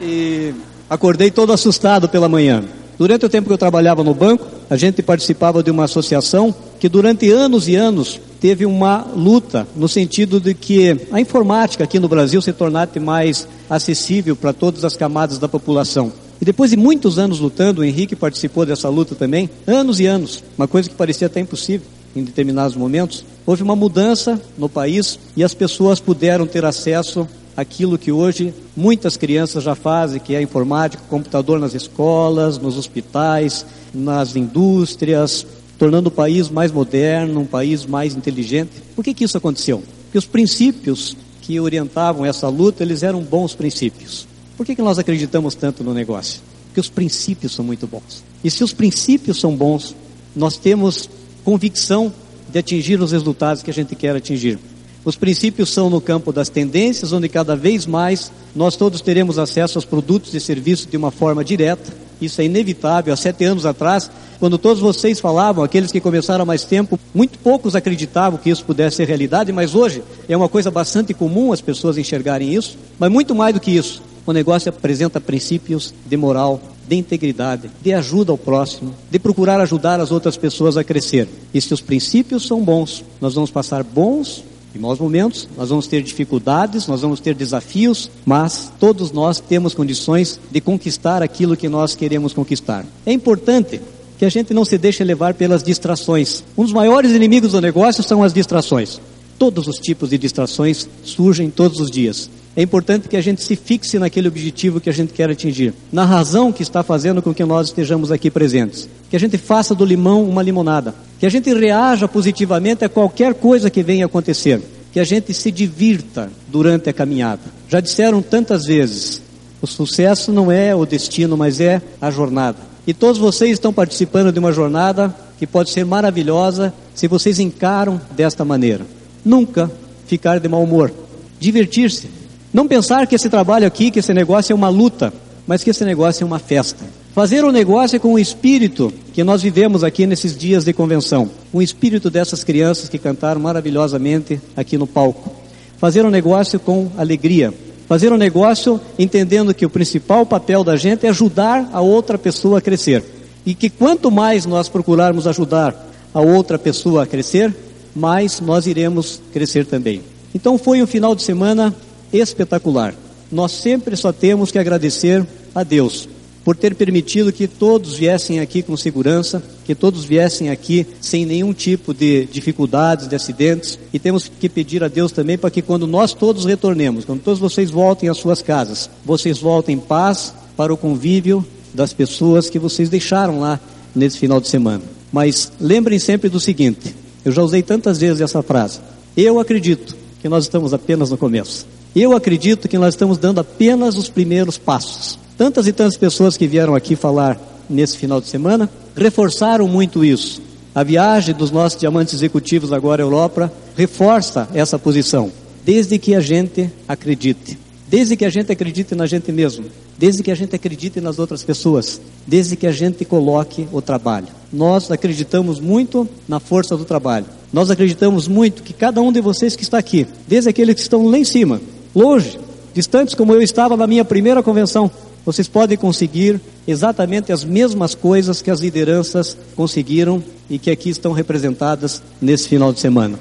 E 0.00 0.52
acordei 0.88 1.30
todo 1.30 1.52
assustado 1.52 2.08
pela 2.08 2.28
manhã. 2.28 2.64
Durante 2.98 3.26
o 3.26 3.28
tempo 3.28 3.46
que 3.46 3.52
eu 3.52 3.58
trabalhava 3.58 4.02
no 4.02 4.14
banco, 4.14 4.46
a 4.70 4.76
gente 4.76 5.02
participava 5.02 5.62
de 5.62 5.70
uma 5.70 5.84
associação 5.84 6.54
que 6.80 6.88
durante 6.88 7.30
anos 7.30 7.68
e 7.68 7.76
anos 7.76 8.18
teve 8.40 8.64
uma 8.64 9.06
luta 9.14 9.66
no 9.76 9.88
sentido 9.88 10.40
de 10.40 10.54
que 10.54 10.96
a 11.12 11.20
informática 11.20 11.84
aqui 11.84 11.98
no 11.98 12.08
Brasil 12.08 12.40
se 12.40 12.52
tornasse 12.52 12.98
mais 12.98 13.46
acessível 13.68 14.34
para 14.34 14.52
todas 14.52 14.84
as 14.84 14.96
camadas 14.96 15.38
da 15.38 15.48
população. 15.48 16.12
E 16.40 16.44
depois 16.44 16.70
de 16.70 16.76
muitos 16.76 17.18
anos 17.18 17.38
lutando, 17.38 17.80
o 17.80 17.84
Henrique 17.84 18.16
participou 18.16 18.64
dessa 18.64 18.88
luta 18.88 19.14
também, 19.14 19.48
anos 19.66 20.00
e 20.00 20.06
anos, 20.06 20.42
uma 20.56 20.68
coisa 20.68 20.88
que 20.88 20.94
parecia 20.94 21.26
até 21.26 21.40
impossível 21.40 21.86
em 22.14 22.24
determinados 22.24 22.76
momentos, 22.76 23.24
houve 23.44 23.62
uma 23.62 23.76
mudança 23.76 24.40
no 24.56 24.68
país 24.68 25.18
e 25.36 25.44
as 25.44 25.52
pessoas 25.52 26.00
puderam 26.00 26.46
ter 26.46 26.64
acesso 26.64 27.28
aquilo 27.56 27.96
que 27.96 28.12
hoje 28.12 28.52
muitas 28.76 29.16
crianças 29.16 29.64
já 29.64 29.74
fazem, 29.74 30.20
que 30.20 30.34
é 30.34 30.42
informática, 30.42 31.02
computador 31.08 31.58
nas 31.58 31.74
escolas, 31.74 32.58
nos 32.58 32.76
hospitais, 32.76 33.64
nas 33.94 34.36
indústrias, 34.36 35.46
tornando 35.78 36.08
o 36.08 36.12
país 36.12 36.48
mais 36.48 36.70
moderno, 36.70 37.40
um 37.40 37.46
país 37.46 37.86
mais 37.86 38.14
inteligente. 38.14 38.70
Por 38.94 39.04
que, 39.04 39.14
que 39.14 39.24
isso 39.24 39.38
aconteceu? 39.38 39.82
Porque 40.04 40.18
os 40.18 40.26
princípios 40.26 41.16
que 41.40 41.58
orientavam 41.60 42.26
essa 42.26 42.48
luta, 42.48 42.82
eles 42.82 43.02
eram 43.02 43.22
bons 43.22 43.54
princípios. 43.54 44.26
Por 44.56 44.66
que, 44.66 44.74
que 44.74 44.82
nós 44.82 44.98
acreditamos 44.98 45.54
tanto 45.54 45.84
no 45.84 45.94
negócio? 45.94 46.40
Porque 46.66 46.80
os 46.80 46.88
princípios 46.88 47.54
são 47.54 47.64
muito 47.64 47.86
bons. 47.86 48.24
E 48.42 48.50
se 48.50 48.64
os 48.64 48.72
princípios 48.72 49.38
são 49.38 49.54
bons, 49.54 49.94
nós 50.34 50.56
temos 50.56 51.08
convicção 51.44 52.12
de 52.50 52.58
atingir 52.58 53.00
os 53.00 53.12
resultados 53.12 53.62
que 53.62 53.70
a 53.70 53.74
gente 53.74 53.94
quer 53.94 54.16
atingir. 54.16 54.58
Os 55.06 55.14
princípios 55.14 55.70
são 55.70 55.88
no 55.88 56.00
campo 56.00 56.32
das 56.32 56.48
tendências, 56.48 57.12
onde 57.12 57.28
cada 57.28 57.54
vez 57.54 57.86
mais 57.86 58.32
nós 58.56 58.74
todos 58.74 59.00
teremos 59.00 59.38
acesso 59.38 59.78
aos 59.78 59.84
produtos 59.84 60.34
e 60.34 60.40
serviços 60.40 60.84
de 60.84 60.96
uma 60.96 61.12
forma 61.12 61.44
direta. 61.44 61.92
Isso 62.20 62.40
é 62.40 62.44
inevitável. 62.46 63.14
Há 63.14 63.16
sete 63.16 63.44
anos 63.44 63.64
atrás, 63.64 64.10
quando 64.40 64.58
todos 64.58 64.82
vocês 64.82 65.20
falavam, 65.20 65.62
aqueles 65.62 65.92
que 65.92 66.00
começaram 66.00 66.42
há 66.42 66.44
mais 66.44 66.64
tempo, 66.64 66.98
muito 67.14 67.38
poucos 67.38 67.76
acreditavam 67.76 68.36
que 68.36 68.50
isso 68.50 68.64
pudesse 68.64 68.96
ser 68.96 69.06
realidade, 69.06 69.52
mas 69.52 69.76
hoje 69.76 70.02
é 70.28 70.36
uma 70.36 70.48
coisa 70.48 70.72
bastante 70.72 71.14
comum 71.14 71.52
as 71.52 71.60
pessoas 71.60 71.96
enxergarem 71.96 72.52
isso. 72.52 72.76
Mas 72.98 73.08
muito 73.08 73.32
mais 73.32 73.54
do 73.54 73.60
que 73.60 73.70
isso, 73.70 74.02
o 74.26 74.32
negócio 74.32 74.70
apresenta 74.70 75.20
princípios 75.20 75.94
de 76.04 76.16
moral, 76.16 76.60
de 76.88 76.96
integridade, 76.96 77.70
de 77.80 77.92
ajuda 77.92 78.32
ao 78.32 78.38
próximo, 78.38 78.92
de 79.08 79.20
procurar 79.20 79.60
ajudar 79.60 80.00
as 80.00 80.10
outras 80.10 80.36
pessoas 80.36 80.76
a 80.76 80.82
crescer. 80.82 81.28
E 81.54 81.60
se 81.60 81.72
os 81.72 81.80
princípios 81.80 82.44
são 82.44 82.60
bons, 82.64 83.04
nós 83.20 83.34
vamos 83.34 83.52
passar 83.52 83.84
bons 83.84 84.42
em 84.76 84.78
maus 84.78 84.98
momentos, 84.98 85.48
nós 85.56 85.70
vamos 85.70 85.86
ter 85.86 86.02
dificuldades, 86.02 86.86
nós 86.86 87.00
vamos 87.00 87.18
ter 87.18 87.34
desafios, 87.34 88.10
mas 88.24 88.70
todos 88.78 89.10
nós 89.10 89.40
temos 89.40 89.74
condições 89.74 90.38
de 90.50 90.60
conquistar 90.60 91.22
aquilo 91.22 91.56
que 91.56 91.68
nós 91.68 91.96
queremos 91.96 92.32
conquistar. 92.32 92.84
É 93.04 93.12
importante 93.12 93.80
que 94.18 94.24
a 94.24 94.28
gente 94.28 94.52
não 94.52 94.64
se 94.64 94.78
deixe 94.78 95.02
levar 95.02 95.34
pelas 95.34 95.62
distrações. 95.62 96.44
Um 96.56 96.62
dos 96.62 96.72
maiores 96.72 97.12
inimigos 97.12 97.52
do 97.52 97.60
negócio 97.60 98.02
são 98.02 98.22
as 98.22 98.32
distrações. 98.32 99.00
Todos 99.38 99.66
os 99.66 99.76
tipos 99.76 100.10
de 100.10 100.18
distrações 100.18 100.88
surgem 101.02 101.50
todos 101.50 101.80
os 101.80 101.90
dias. 101.90 102.30
É 102.56 102.62
importante 102.62 103.06
que 103.06 103.18
a 103.18 103.20
gente 103.20 103.42
se 103.42 103.54
fixe 103.54 103.98
naquele 103.98 104.28
objetivo 104.28 104.80
que 104.80 104.88
a 104.88 104.92
gente 104.92 105.12
quer 105.12 105.28
atingir, 105.28 105.74
na 105.92 106.06
razão 106.06 106.50
que 106.50 106.62
está 106.62 106.82
fazendo 106.82 107.20
com 107.20 107.34
que 107.34 107.44
nós 107.44 107.66
estejamos 107.66 108.10
aqui 108.10 108.30
presentes. 108.30 108.88
Que 109.10 109.16
a 109.16 109.20
gente 109.20 109.36
faça 109.36 109.74
do 109.74 109.84
limão 109.84 110.24
uma 110.24 110.42
limonada, 110.42 110.94
que 111.20 111.26
a 111.26 111.28
gente 111.28 111.52
reaja 111.52 112.08
positivamente 112.08 112.82
a 112.82 112.88
qualquer 112.88 113.34
coisa 113.34 113.68
que 113.68 113.82
venha 113.82 114.06
acontecer, 114.06 114.62
que 114.90 114.98
a 114.98 115.04
gente 115.04 115.34
se 115.34 115.50
divirta 115.50 116.30
durante 116.48 116.88
a 116.88 116.94
caminhada. 116.94 117.42
Já 117.68 117.78
disseram 117.78 118.22
tantas 118.22 118.64
vezes: 118.64 119.20
o 119.60 119.66
sucesso 119.66 120.32
não 120.32 120.50
é 120.50 120.74
o 120.74 120.86
destino, 120.86 121.36
mas 121.36 121.60
é 121.60 121.82
a 122.00 122.10
jornada. 122.10 122.58
E 122.86 122.94
todos 122.94 123.18
vocês 123.18 123.52
estão 123.52 123.70
participando 123.70 124.32
de 124.32 124.38
uma 124.38 124.52
jornada 124.52 125.14
que 125.38 125.46
pode 125.46 125.68
ser 125.68 125.84
maravilhosa 125.84 126.72
se 126.94 127.06
vocês 127.06 127.38
encaram 127.38 128.00
desta 128.16 128.46
maneira. 128.46 128.86
Nunca 129.22 129.70
ficar 130.06 130.40
de 130.40 130.48
mau 130.48 130.62
humor, 130.62 130.90
divertir-se. 131.38 132.15
Não 132.56 132.66
pensar 132.66 133.06
que 133.06 133.14
esse 133.14 133.28
trabalho 133.28 133.66
aqui, 133.66 133.90
que 133.90 133.98
esse 133.98 134.14
negócio 134.14 134.50
é 134.50 134.56
uma 134.56 134.70
luta, 134.70 135.12
mas 135.46 135.62
que 135.62 135.68
esse 135.68 135.84
negócio 135.84 136.24
é 136.24 136.26
uma 136.26 136.38
festa. 136.38 136.86
Fazer 137.14 137.44
o 137.44 137.52
negócio 137.52 138.00
com 138.00 138.14
o 138.14 138.18
espírito 138.18 138.90
que 139.12 139.22
nós 139.22 139.42
vivemos 139.42 139.84
aqui 139.84 140.06
nesses 140.06 140.34
dias 140.34 140.64
de 140.64 140.72
convenção. 140.72 141.28
O 141.52 141.60
espírito 141.60 142.08
dessas 142.08 142.42
crianças 142.42 142.88
que 142.88 142.96
cantaram 142.96 143.42
maravilhosamente 143.42 144.40
aqui 144.56 144.78
no 144.78 144.86
palco. 144.86 145.30
Fazer 145.76 146.06
o 146.06 146.10
negócio 146.10 146.58
com 146.58 146.90
alegria. 146.96 147.52
Fazer 147.86 148.10
o 148.10 148.16
negócio 148.16 148.80
entendendo 148.98 149.52
que 149.52 149.66
o 149.66 149.70
principal 149.70 150.24
papel 150.24 150.64
da 150.64 150.76
gente 150.76 151.04
é 151.04 151.10
ajudar 151.10 151.68
a 151.74 151.82
outra 151.82 152.16
pessoa 152.16 152.56
a 152.56 152.62
crescer. 152.62 153.04
E 153.44 153.54
que 153.54 153.68
quanto 153.68 154.10
mais 154.10 154.46
nós 154.46 154.66
procurarmos 154.66 155.26
ajudar 155.26 155.92
a 156.14 156.22
outra 156.22 156.58
pessoa 156.58 157.02
a 157.02 157.06
crescer, 157.06 157.54
mais 157.94 158.40
nós 158.40 158.66
iremos 158.66 159.20
crescer 159.30 159.66
também. 159.66 160.00
Então 160.34 160.56
foi 160.56 160.82
um 160.82 160.86
final 160.86 161.14
de 161.14 161.22
semana 161.22 161.74
espetacular. 162.12 162.94
Nós 163.30 163.52
sempre 163.52 163.96
só 163.96 164.12
temos 164.12 164.50
que 164.50 164.58
agradecer 164.58 165.26
a 165.54 165.62
Deus 165.62 166.08
por 166.46 166.54
ter 166.54 166.76
permitido 166.76 167.32
que 167.32 167.48
todos 167.48 167.94
viessem 167.94 168.38
aqui 168.38 168.62
com 168.62 168.76
segurança, 168.76 169.42
que 169.64 169.74
todos 169.74 170.04
viessem 170.04 170.48
aqui 170.48 170.86
sem 171.00 171.26
nenhum 171.26 171.52
tipo 171.52 171.92
de 171.92 172.24
dificuldades, 172.26 173.08
de 173.08 173.16
acidentes. 173.16 173.76
E 173.92 173.98
temos 173.98 174.28
que 174.28 174.48
pedir 174.48 174.84
a 174.84 174.88
Deus 174.88 175.10
também 175.10 175.36
para 175.36 175.50
que 175.50 175.60
quando 175.60 175.88
nós 175.88 176.14
todos 176.14 176.44
retornemos, 176.44 177.04
quando 177.04 177.20
todos 177.20 177.40
vocês 177.40 177.68
voltem 177.68 178.08
às 178.08 178.18
suas 178.18 178.42
casas, 178.42 178.88
vocês 179.04 179.40
voltem 179.40 179.74
em 179.74 179.80
paz 179.80 180.32
para 180.56 180.72
o 180.72 180.76
convívio 180.76 181.44
das 181.74 181.92
pessoas 181.92 182.48
que 182.48 182.60
vocês 182.60 182.88
deixaram 182.88 183.40
lá 183.40 183.58
nesse 183.92 184.16
final 184.16 184.40
de 184.40 184.46
semana. 184.46 184.84
Mas 185.12 185.50
lembrem 185.60 185.98
sempre 185.98 186.28
do 186.28 186.38
seguinte: 186.38 186.94
eu 187.24 187.32
já 187.32 187.42
usei 187.42 187.60
tantas 187.60 187.98
vezes 187.98 188.20
essa 188.20 188.40
frase. 188.40 188.78
Eu 189.16 189.40
acredito 189.40 189.96
que 190.22 190.28
nós 190.28 190.44
estamos 190.44 190.72
apenas 190.72 191.10
no 191.10 191.18
começo. 191.18 191.66
Eu 191.98 192.14
acredito 192.14 192.68
que 192.68 192.76
nós 192.76 192.92
estamos 192.92 193.16
dando 193.16 193.40
apenas 193.40 193.96
os 193.96 194.10
primeiros 194.10 194.58
passos. 194.58 195.18
Tantas 195.38 195.66
e 195.66 195.72
tantas 195.72 195.96
pessoas 195.96 196.36
que 196.36 196.46
vieram 196.46 196.74
aqui 196.74 196.94
falar 196.94 197.40
nesse 197.70 197.96
final 197.96 198.20
de 198.20 198.28
semana 198.28 198.68
reforçaram 198.94 199.66
muito 199.66 200.04
isso. 200.04 200.42
A 200.74 200.82
viagem 200.82 201.34
dos 201.34 201.50
nossos 201.50 201.80
diamantes 201.80 202.12
executivos 202.12 202.70
agora 202.70 203.02
à 203.02 203.06
Europa 203.06 203.50
reforça 203.74 204.46
essa 204.52 204.78
posição, 204.78 205.32
desde 205.64 205.98
que 205.98 206.14
a 206.14 206.20
gente 206.20 206.70
acredite. 206.86 207.58
Desde 207.88 208.14
que 208.14 208.26
a 208.26 208.30
gente 208.30 208.52
acredite 208.52 208.94
na 208.94 209.06
gente 209.06 209.32
mesmo, 209.32 209.64
desde 209.96 210.22
que 210.22 210.30
a 210.30 210.34
gente 210.34 210.54
acredite 210.54 211.00
nas 211.00 211.18
outras 211.18 211.42
pessoas, 211.42 211.98
desde 212.26 212.56
que 212.56 212.66
a 212.66 212.72
gente 212.72 213.06
coloque 213.06 213.66
o 213.72 213.80
trabalho. 213.80 214.28
Nós 214.52 214.90
acreditamos 214.90 215.60
muito 215.60 216.06
na 216.28 216.40
força 216.40 216.76
do 216.76 216.84
trabalho. 216.84 217.24
Nós 217.50 217.70
acreditamos 217.70 218.28
muito 218.28 218.62
que 218.62 218.74
cada 218.74 219.00
um 219.00 219.10
de 219.10 219.22
vocês 219.22 219.56
que 219.56 219.62
está 219.62 219.78
aqui, 219.78 220.06
desde 220.28 220.50
aqueles 220.50 220.74
que 220.74 220.80
estão 220.82 221.06
lá 221.06 221.16
em 221.16 221.24
cima, 221.24 221.58
longe, 221.96 222.38
distantes 222.74 223.14
como 223.14 223.32
eu 223.32 223.40
estava 223.40 223.74
na 223.74 223.86
minha 223.86 224.04
primeira 224.04 224.42
convenção, 224.42 224.90
vocês 225.24 225.48
podem 225.48 225.78
conseguir 225.78 226.38
exatamente 226.68 227.32
as 227.32 227.42
mesmas 227.42 227.94
coisas 227.94 228.42
que 228.42 228.50
as 228.50 228.60
lideranças 228.60 229.36
conseguiram 229.56 230.22
e 230.48 230.58
que 230.58 230.70
aqui 230.70 230.90
estão 230.90 231.12
representadas 231.12 232.02
nesse 232.20 232.48
final 232.48 232.70
de 232.70 232.80
semana. 232.80 233.18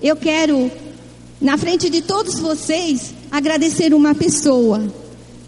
Eu 0.00 0.14
quero, 0.14 0.70
na 1.40 1.58
frente 1.58 1.90
de 1.90 2.02
todos 2.02 2.38
vocês, 2.38 3.12
agradecer 3.32 3.92
uma 3.92 4.14
pessoa, 4.14 4.82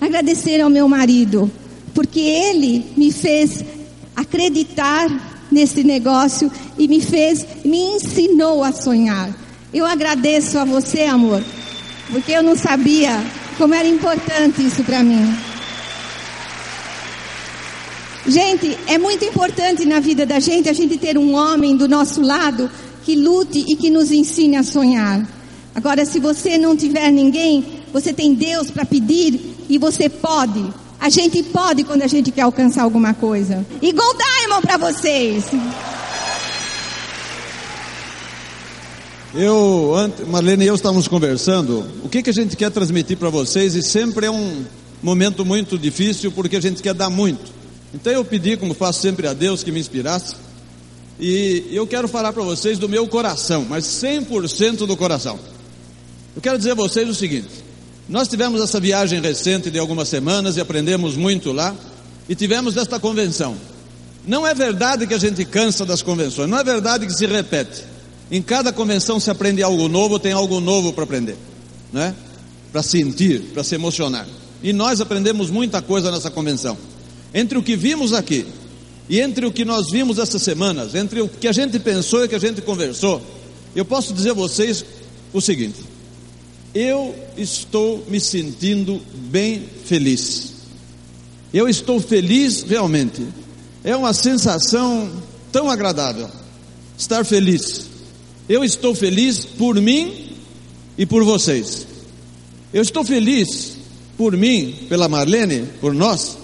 agradecer 0.00 0.60
ao 0.60 0.68
meu 0.68 0.88
marido, 0.88 1.48
porque 1.94 2.20
ele 2.20 2.84
me 2.96 3.12
fez 3.12 3.64
acreditar 4.16 5.08
nesse 5.52 5.84
negócio 5.84 6.50
e 6.76 6.88
me 6.88 7.00
fez, 7.00 7.46
me 7.64 7.78
ensinou 7.78 8.64
a 8.64 8.72
sonhar. 8.72 9.47
Eu 9.72 9.84
agradeço 9.84 10.58
a 10.58 10.64
você, 10.64 11.02
amor, 11.02 11.42
porque 12.10 12.32
eu 12.32 12.42
não 12.42 12.56
sabia 12.56 13.22
como 13.58 13.74
era 13.74 13.86
importante 13.86 14.64
isso 14.64 14.82
para 14.82 15.02
mim. 15.02 15.36
Gente, 18.26 18.76
é 18.86 18.98
muito 18.98 19.24
importante 19.24 19.84
na 19.84 20.00
vida 20.00 20.24
da 20.24 20.38
gente 20.38 20.68
a 20.68 20.72
gente 20.72 20.96
ter 20.98 21.16
um 21.18 21.34
homem 21.34 21.76
do 21.76 21.88
nosso 21.88 22.20
lado 22.20 22.70
que 23.04 23.16
lute 23.16 23.64
e 23.66 23.74
que 23.74 23.90
nos 23.90 24.10
ensine 24.10 24.56
a 24.56 24.62
sonhar. 24.62 25.26
Agora, 25.74 26.04
se 26.04 26.18
você 26.18 26.58
não 26.58 26.76
tiver 26.76 27.10
ninguém, 27.10 27.64
você 27.92 28.12
tem 28.12 28.34
Deus 28.34 28.70
para 28.70 28.84
pedir 28.84 29.40
e 29.68 29.78
você 29.78 30.08
pode. 30.08 30.64
A 31.00 31.08
gente 31.08 31.42
pode 31.42 31.84
quando 31.84 32.02
a 32.02 32.06
gente 32.06 32.30
quer 32.30 32.42
alcançar 32.42 32.82
alguma 32.82 33.14
coisa. 33.14 33.64
E 33.80 33.92
Gold 33.92 34.18
Diamond 34.18 34.66
para 34.66 34.76
vocês. 34.76 35.44
Eu, 39.34 39.92
Marlene 40.28 40.64
e 40.64 40.68
eu 40.68 40.74
estávamos 40.74 41.06
conversando, 41.06 41.84
o 42.02 42.08
que, 42.08 42.22
que 42.22 42.30
a 42.30 42.32
gente 42.32 42.56
quer 42.56 42.70
transmitir 42.70 43.18
para 43.18 43.28
vocês 43.28 43.74
e 43.74 43.82
sempre 43.82 44.24
é 44.24 44.30
um 44.30 44.64
momento 45.02 45.44
muito 45.44 45.76
difícil 45.78 46.32
porque 46.32 46.56
a 46.56 46.62
gente 46.62 46.82
quer 46.82 46.94
dar 46.94 47.10
muito. 47.10 47.52
Então 47.92 48.10
eu 48.10 48.24
pedi, 48.24 48.56
como 48.56 48.72
faço 48.72 49.02
sempre 49.02 49.28
a 49.28 49.34
Deus, 49.34 49.62
que 49.62 49.70
me 49.70 49.78
inspirasse 49.78 50.34
e 51.20 51.66
eu 51.72 51.86
quero 51.86 52.08
falar 52.08 52.32
para 52.32 52.42
vocês 52.42 52.78
do 52.78 52.88
meu 52.88 53.06
coração, 53.06 53.66
mas 53.68 53.84
100% 53.84 54.86
do 54.86 54.96
coração. 54.96 55.38
Eu 56.34 56.40
quero 56.40 56.56
dizer 56.56 56.70
a 56.70 56.74
vocês 56.74 57.06
o 57.06 57.14
seguinte: 57.14 57.50
nós 58.08 58.28
tivemos 58.28 58.62
essa 58.62 58.80
viagem 58.80 59.20
recente 59.20 59.70
de 59.70 59.78
algumas 59.78 60.08
semanas 60.08 60.56
e 60.56 60.60
aprendemos 60.60 61.16
muito 61.16 61.52
lá 61.52 61.76
e 62.30 62.34
tivemos 62.34 62.78
esta 62.78 62.98
convenção. 62.98 63.56
Não 64.26 64.46
é 64.46 64.54
verdade 64.54 65.06
que 65.06 65.14
a 65.14 65.18
gente 65.18 65.44
cansa 65.44 65.84
das 65.84 66.00
convenções, 66.00 66.48
não 66.48 66.58
é 66.58 66.64
verdade 66.64 67.06
que 67.06 67.12
se 67.12 67.26
repete. 67.26 67.97
Em 68.30 68.42
cada 68.42 68.72
convenção 68.72 69.18
se 69.18 69.30
aprende 69.30 69.62
algo 69.62 69.88
novo, 69.88 70.18
tem 70.18 70.32
algo 70.32 70.60
novo 70.60 70.92
para 70.92 71.04
aprender, 71.04 71.36
né? 71.92 72.14
Para 72.70 72.82
sentir, 72.82 73.40
para 73.54 73.64
se 73.64 73.74
emocionar. 73.74 74.26
E 74.62 74.72
nós 74.72 75.00
aprendemos 75.00 75.50
muita 75.50 75.80
coisa 75.80 76.10
nessa 76.10 76.30
convenção. 76.30 76.76
Entre 77.32 77.56
o 77.56 77.62
que 77.62 77.76
vimos 77.76 78.12
aqui 78.12 78.46
e 79.08 79.20
entre 79.20 79.46
o 79.46 79.52
que 79.52 79.64
nós 79.64 79.90
vimos 79.90 80.18
essas 80.18 80.42
semanas, 80.42 80.94
entre 80.94 81.22
o 81.22 81.28
que 81.28 81.48
a 81.48 81.52
gente 81.52 81.78
pensou 81.78 82.22
e 82.22 82.26
o 82.26 82.28
que 82.28 82.34
a 82.34 82.40
gente 82.40 82.60
conversou, 82.60 83.22
eu 83.74 83.84
posso 83.84 84.12
dizer 84.12 84.30
a 84.30 84.34
vocês 84.34 84.84
o 85.32 85.40
seguinte: 85.40 85.78
eu 86.74 87.14
estou 87.36 88.04
me 88.08 88.20
sentindo 88.20 89.00
bem 89.30 89.62
feliz. 89.84 90.52
Eu 91.52 91.66
estou 91.66 91.98
feliz 92.00 92.62
realmente. 92.62 93.26
É 93.82 93.96
uma 93.96 94.12
sensação 94.12 95.10
tão 95.50 95.70
agradável 95.70 96.28
estar 96.96 97.24
feliz. 97.24 97.87
Eu 98.48 98.64
estou 98.64 98.94
feliz 98.94 99.44
por 99.44 99.74
mim 99.76 100.32
e 100.96 101.04
por 101.04 101.22
vocês. 101.22 101.86
Eu 102.72 102.80
estou 102.80 103.04
feliz 103.04 103.76
por 104.16 104.36
mim, 104.36 104.74
pela 104.88 105.08
Marlene, 105.08 105.68
por 105.80 105.92
nós, 105.92 106.38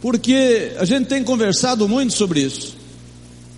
porque 0.00 0.72
a 0.78 0.84
gente 0.84 1.08
tem 1.08 1.22
conversado 1.22 1.88
muito 1.88 2.14
sobre 2.14 2.40
isso. 2.40 2.76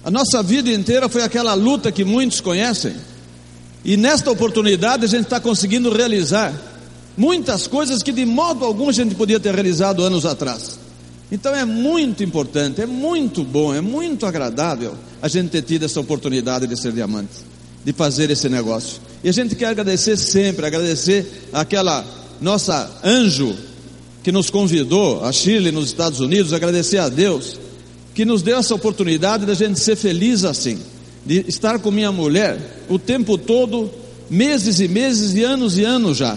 A 0.03 0.11
nossa 0.11 0.43
vida 0.43 0.71
inteira 0.71 1.09
foi 1.09 1.23
aquela 1.23 1.55
luta 1.55 1.93
que 1.93 2.05
muitos 2.05 2.41
conhecem, 2.41 2.95
e 3.85 3.97
nesta 3.97 4.31
oportunidade 4.31 5.05
a 5.05 5.09
gente 5.09 5.25
está 5.25 5.39
conseguindo 5.39 5.93
realizar 5.93 6.53
muitas 7.17 7.67
coisas 7.67 8.03
que 8.03 8.13
de 8.13 8.25
modo 8.25 8.65
algum 8.65 8.89
a 8.89 8.93
gente 8.93 9.15
podia 9.15 9.39
ter 9.39 9.55
realizado 9.55 10.03
anos 10.03 10.25
atrás. 10.25 10.82
Então 11.33 11.55
é 11.55 11.65
muito 11.65 12.23
importante, 12.23 12.83
é 12.83 12.87
muito 12.87 13.43
bom, 13.43 13.73
é 13.75 13.81
muito 13.81 14.27
agradável 14.27 14.95
a 15.23 15.29
gente 15.29 15.49
ter 15.49 15.63
tido 15.63 15.87
essa 15.87 15.99
oportunidade 15.99 16.67
de 16.67 16.79
ser 16.79 16.93
diamante, 16.93 17.31
de 17.83 17.91
fazer 17.95 18.31
esse 18.31 18.51
negócio. 18.51 19.01
E 19.25 19.31
a 19.31 19.33
gente 19.33 19.57
quer 19.57 19.69
agradecer 19.69 20.19
sempre, 20.19 20.67
agradecer 20.67 21.49
aquela 21.51 22.05
nossa 22.39 23.01
anjo 23.03 23.57
que 24.23 24.31
nos 24.31 24.51
convidou 24.51 25.25
a 25.25 25.33
Chile, 25.33 25.73
nos 25.73 25.87
Estados 25.87 26.21
Unidos, 26.21 26.53
agradecer 26.53 26.99
a 26.99 27.09
Deus 27.09 27.59
que 28.15 28.27
nos 28.27 28.43
deu 28.43 28.59
essa 28.59 28.75
oportunidade 28.75 29.47
da 29.47 29.55
gente 29.55 29.81
ser 29.81 29.97
feliz 29.97 30.45
assim, 30.45 30.79
de 31.25 31.47
estar 31.49 31.79
com 31.79 31.91
minha 31.91 32.13
mulher 32.13 32.85
o 32.91 32.99
tempo 32.99 33.39
todo, 33.39 33.91
meses 34.29 34.81
e 34.81 34.87
meses 34.87 35.33
e 35.33 35.43
anos 35.43 35.79
e 35.79 35.83
anos 35.83 36.19
já. 36.19 36.37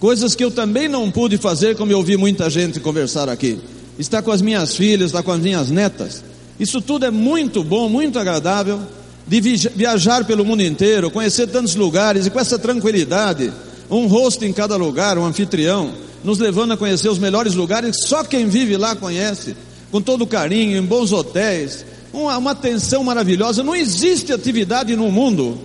Coisas 0.00 0.34
que 0.34 0.42
eu 0.42 0.50
também 0.50 0.88
não 0.88 1.08
pude 1.08 1.38
fazer, 1.38 1.76
como 1.76 1.92
eu 1.92 1.98
ouvi 1.98 2.16
muita 2.16 2.50
gente 2.50 2.80
conversar 2.80 3.28
aqui. 3.28 3.60
Estar 3.98 4.22
com 4.22 4.30
as 4.30 4.40
minhas 4.40 4.76
filhas, 4.76 5.08
estar 5.08 5.22
com 5.22 5.32
as 5.32 5.40
minhas 5.40 5.70
netas. 5.70 6.22
Isso 6.58 6.80
tudo 6.80 7.06
é 7.06 7.10
muito 7.10 7.62
bom, 7.64 7.88
muito 7.88 8.18
agradável. 8.18 8.80
De 9.26 9.40
viajar 9.40 10.24
pelo 10.24 10.44
mundo 10.44 10.62
inteiro, 10.62 11.10
conhecer 11.10 11.48
tantos 11.48 11.74
lugares 11.74 12.24
e 12.24 12.30
com 12.30 12.40
essa 12.40 12.58
tranquilidade, 12.58 13.52
um 13.90 14.06
rosto 14.06 14.44
em 14.46 14.52
cada 14.54 14.74
lugar, 14.76 15.18
um 15.18 15.24
anfitrião, 15.26 15.92
nos 16.24 16.38
levando 16.38 16.72
a 16.72 16.76
conhecer 16.78 17.10
os 17.10 17.18
melhores 17.18 17.54
lugares 17.54 17.96
que 17.96 18.08
só 18.08 18.24
quem 18.24 18.48
vive 18.48 18.76
lá 18.78 18.96
conhece, 18.96 19.54
com 19.90 20.00
todo 20.00 20.26
carinho, 20.26 20.78
em 20.78 20.82
bons 20.82 21.12
hotéis, 21.12 21.84
uma, 22.10 22.38
uma 22.38 22.50
atenção 22.52 23.04
maravilhosa. 23.04 23.62
Não 23.62 23.76
existe 23.76 24.32
atividade 24.32 24.96
no 24.96 25.12
mundo 25.12 25.58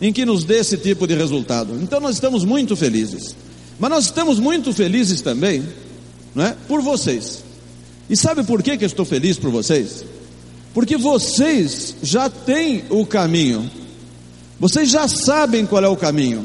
em 0.00 0.12
que 0.12 0.24
nos 0.24 0.44
dê 0.44 0.58
esse 0.58 0.76
tipo 0.76 1.06
de 1.06 1.14
resultado. 1.14 1.76
Então 1.82 2.00
nós 2.00 2.14
estamos 2.14 2.44
muito 2.44 2.76
felizes. 2.76 3.34
Mas 3.78 3.90
nós 3.90 4.04
estamos 4.04 4.38
muito 4.38 4.72
felizes 4.72 5.20
também, 5.20 5.64
não 6.34 6.44
é? 6.44 6.56
Por 6.66 6.80
vocês. 6.80 7.47
E 8.08 8.16
sabe 8.16 8.42
por 8.42 8.62
que, 8.62 8.76
que 8.76 8.84
eu 8.84 8.86
estou 8.86 9.04
feliz 9.04 9.38
por 9.38 9.50
vocês? 9.50 10.04
Porque 10.72 10.96
vocês 10.96 11.94
já 12.02 12.28
têm 12.30 12.84
o 12.88 13.04
caminho. 13.04 13.70
Vocês 14.58 14.90
já 14.90 15.06
sabem 15.06 15.66
qual 15.66 15.84
é 15.84 15.88
o 15.88 15.96
caminho. 15.96 16.44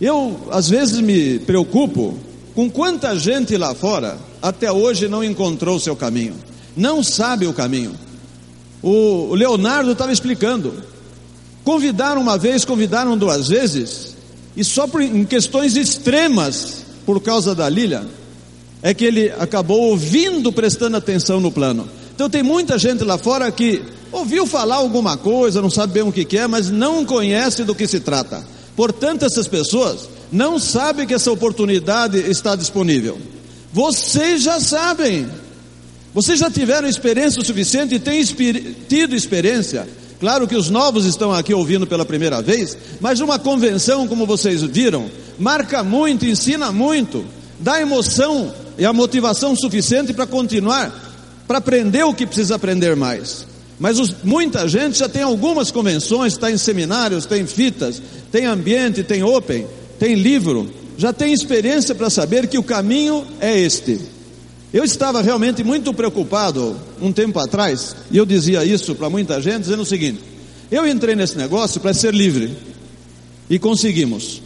Eu, 0.00 0.38
às 0.50 0.68
vezes, 0.68 1.00
me 1.00 1.38
preocupo 1.40 2.16
com 2.54 2.70
quanta 2.70 3.18
gente 3.18 3.56
lá 3.56 3.74
fora 3.74 4.18
até 4.40 4.70
hoje 4.70 5.08
não 5.08 5.24
encontrou 5.24 5.76
o 5.76 5.80
seu 5.80 5.96
caminho, 5.96 6.34
não 6.76 7.02
sabe 7.02 7.46
o 7.46 7.52
caminho. 7.52 7.94
O 8.82 9.34
Leonardo 9.34 9.92
estava 9.92 10.12
explicando. 10.12 10.84
Convidaram 11.64 12.20
uma 12.20 12.38
vez, 12.38 12.64
convidaram 12.64 13.18
duas 13.18 13.48
vezes, 13.48 14.14
e 14.56 14.62
só 14.62 14.86
por, 14.86 15.02
em 15.02 15.24
questões 15.24 15.74
extremas, 15.74 16.84
por 17.04 17.20
causa 17.20 17.54
da 17.54 17.68
Lília, 17.68 18.06
é 18.82 18.92
que 18.94 19.04
ele 19.04 19.32
acabou 19.38 19.90
ouvindo, 19.90 20.52
prestando 20.52 20.96
atenção 20.96 21.40
no 21.40 21.50
plano. 21.50 21.88
Então 22.14 22.30
tem 22.30 22.42
muita 22.42 22.78
gente 22.78 23.04
lá 23.04 23.18
fora 23.18 23.50
que 23.50 23.82
ouviu 24.10 24.46
falar 24.46 24.76
alguma 24.76 25.16
coisa, 25.16 25.60
não 25.60 25.70
sabe 25.70 25.94
bem 25.94 26.02
o 26.02 26.12
que 26.12 26.36
é, 26.36 26.46
mas 26.46 26.70
não 26.70 27.04
conhece 27.04 27.64
do 27.64 27.74
que 27.74 27.86
se 27.86 28.00
trata. 28.00 28.44
Portanto, 28.74 29.24
essas 29.24 29.48
pessoas 29.48 30.08
não 30.30 30.58
sabem 30.58 31.06
que 31.06 31.14
essa 31.14 31.30
oportunidade 31.30 32.18
está 32.18 32.54
disponível. 32.54 33.18
Vocês 33.72 34.42
já 34.42 34.60
sabem. 34.60 35.28
Vocês 36.14 36.38
já 36.38 36.50
tiveram 36.50 36.88
experiência 36.88 37.40
o 37.40 37.44
suficiente 37.44 37.94
e 37.94 37.98
têm 37.98 38.22
tido 38.88 39.14
experiência. 39.14 39.86
Claro 40.18 40.48
que 40.48 40.56
os 40.56 40.70
novos 40.70 41.04
estão 41.04 41.32
aqui 41.32 41.52
ouvindo 41.52 41.86
pela 41.86 42.04
primeira 42.04 42.40
vez, 42.40 42.76
mas 43.00 43.20
uma 43.20 43.38
convenção, 43.38 44.08
como 44.08 44.24
vocês 44.24 44.62
viram, 44.62 45.10
marca 45.38 45.84
muito, 45.84 46.24
ensina 46.24 46.72
muito, 46.72 47.24
dá 47.60 47.80
emoção 47.80 48.54
e 48.78 48.84
a 48.84 48.92
motivação 48.92 49.56
suficiente 49.56 50.12
para 50.12 50.26
continuar, 50.26 50.92
para 51.46 51.58
aprender 51.58 52.04
o 52.04 52.14
que 52.14 52.26
precisa 52.26 52.56
aprender 52.56 52.94
mais. 52.96 53.46
Mas 53.78 53.98
os, 53.98 54.14
muita 54.22 54.68
gente 54.68 54.98
já 54.98 55.08
tem 55.08 55.22
algumas 55.22 55.70
convenções, 55.70 56.32
está 56.32 56.50
em 56.50 56.56
seminários, 56.56 57.26
tem 57.26 57.46
fitas, 57.46 58.00
tem 58.32 58.46
ambiente, 58.46 59.02
tem 59.02 59.22
open, 59.22 59.66
tem 59.98 60.14
livro, 60.14 60.70
já 60.96 61.12
tem 61.12 61.32
experiência 61.32 61.94
para 61.94 62.08
saber 62.08 62.46
que 62.46 62.58
o 62.58 62.62
caminho 62.62 63.26
é 63.40 63.58
este. 63.58 64.00
Eu 64.72 64.84
estava 64.84 65.22
realmente 65.22 65.62
muito 65.62 65.92
preocupado 65.94 66.76
um 67.00 67.12
tempo 67.12 67.38
atrás, 67.38 67.94
e 68.10 68.16
eu 68.16 68.26
dizia 68.26 68.64
isso 68.64 68.94
para 68.94 69.10
muita 69.10 69.40
gente, 69.40 69.60
dizendo 69.60 69.82
o 69.82 69.86
seguinte: 69.86 70.20
eu 70.70 70.86
entrei 70.86 71.14
nesse 71.14 71.36
negócio 71.36 71.80
para 71.80 71.94
ser 71.94 72.14
livre, 72.14 72.56
e 73.48 73.58
conseguimos. 73.58 74.42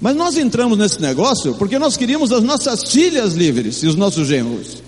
Mas 0.00 0.14
nós 0.14 0.36
entramos 0.36 0.78
nesse 0.78 1.00
negócio 1.00 1.54
porque 1.54 1.78
nós 1.78 1.96
queríamos 1.96 2.30
as 2.30 2.42
nossas 2.42 2.84
filhas 2.84 3.34
livres 3.34 3.82
e 3.82 3.86
os 3.86 3.96
nossos 3.96 4.28
genros. 4.28 4.82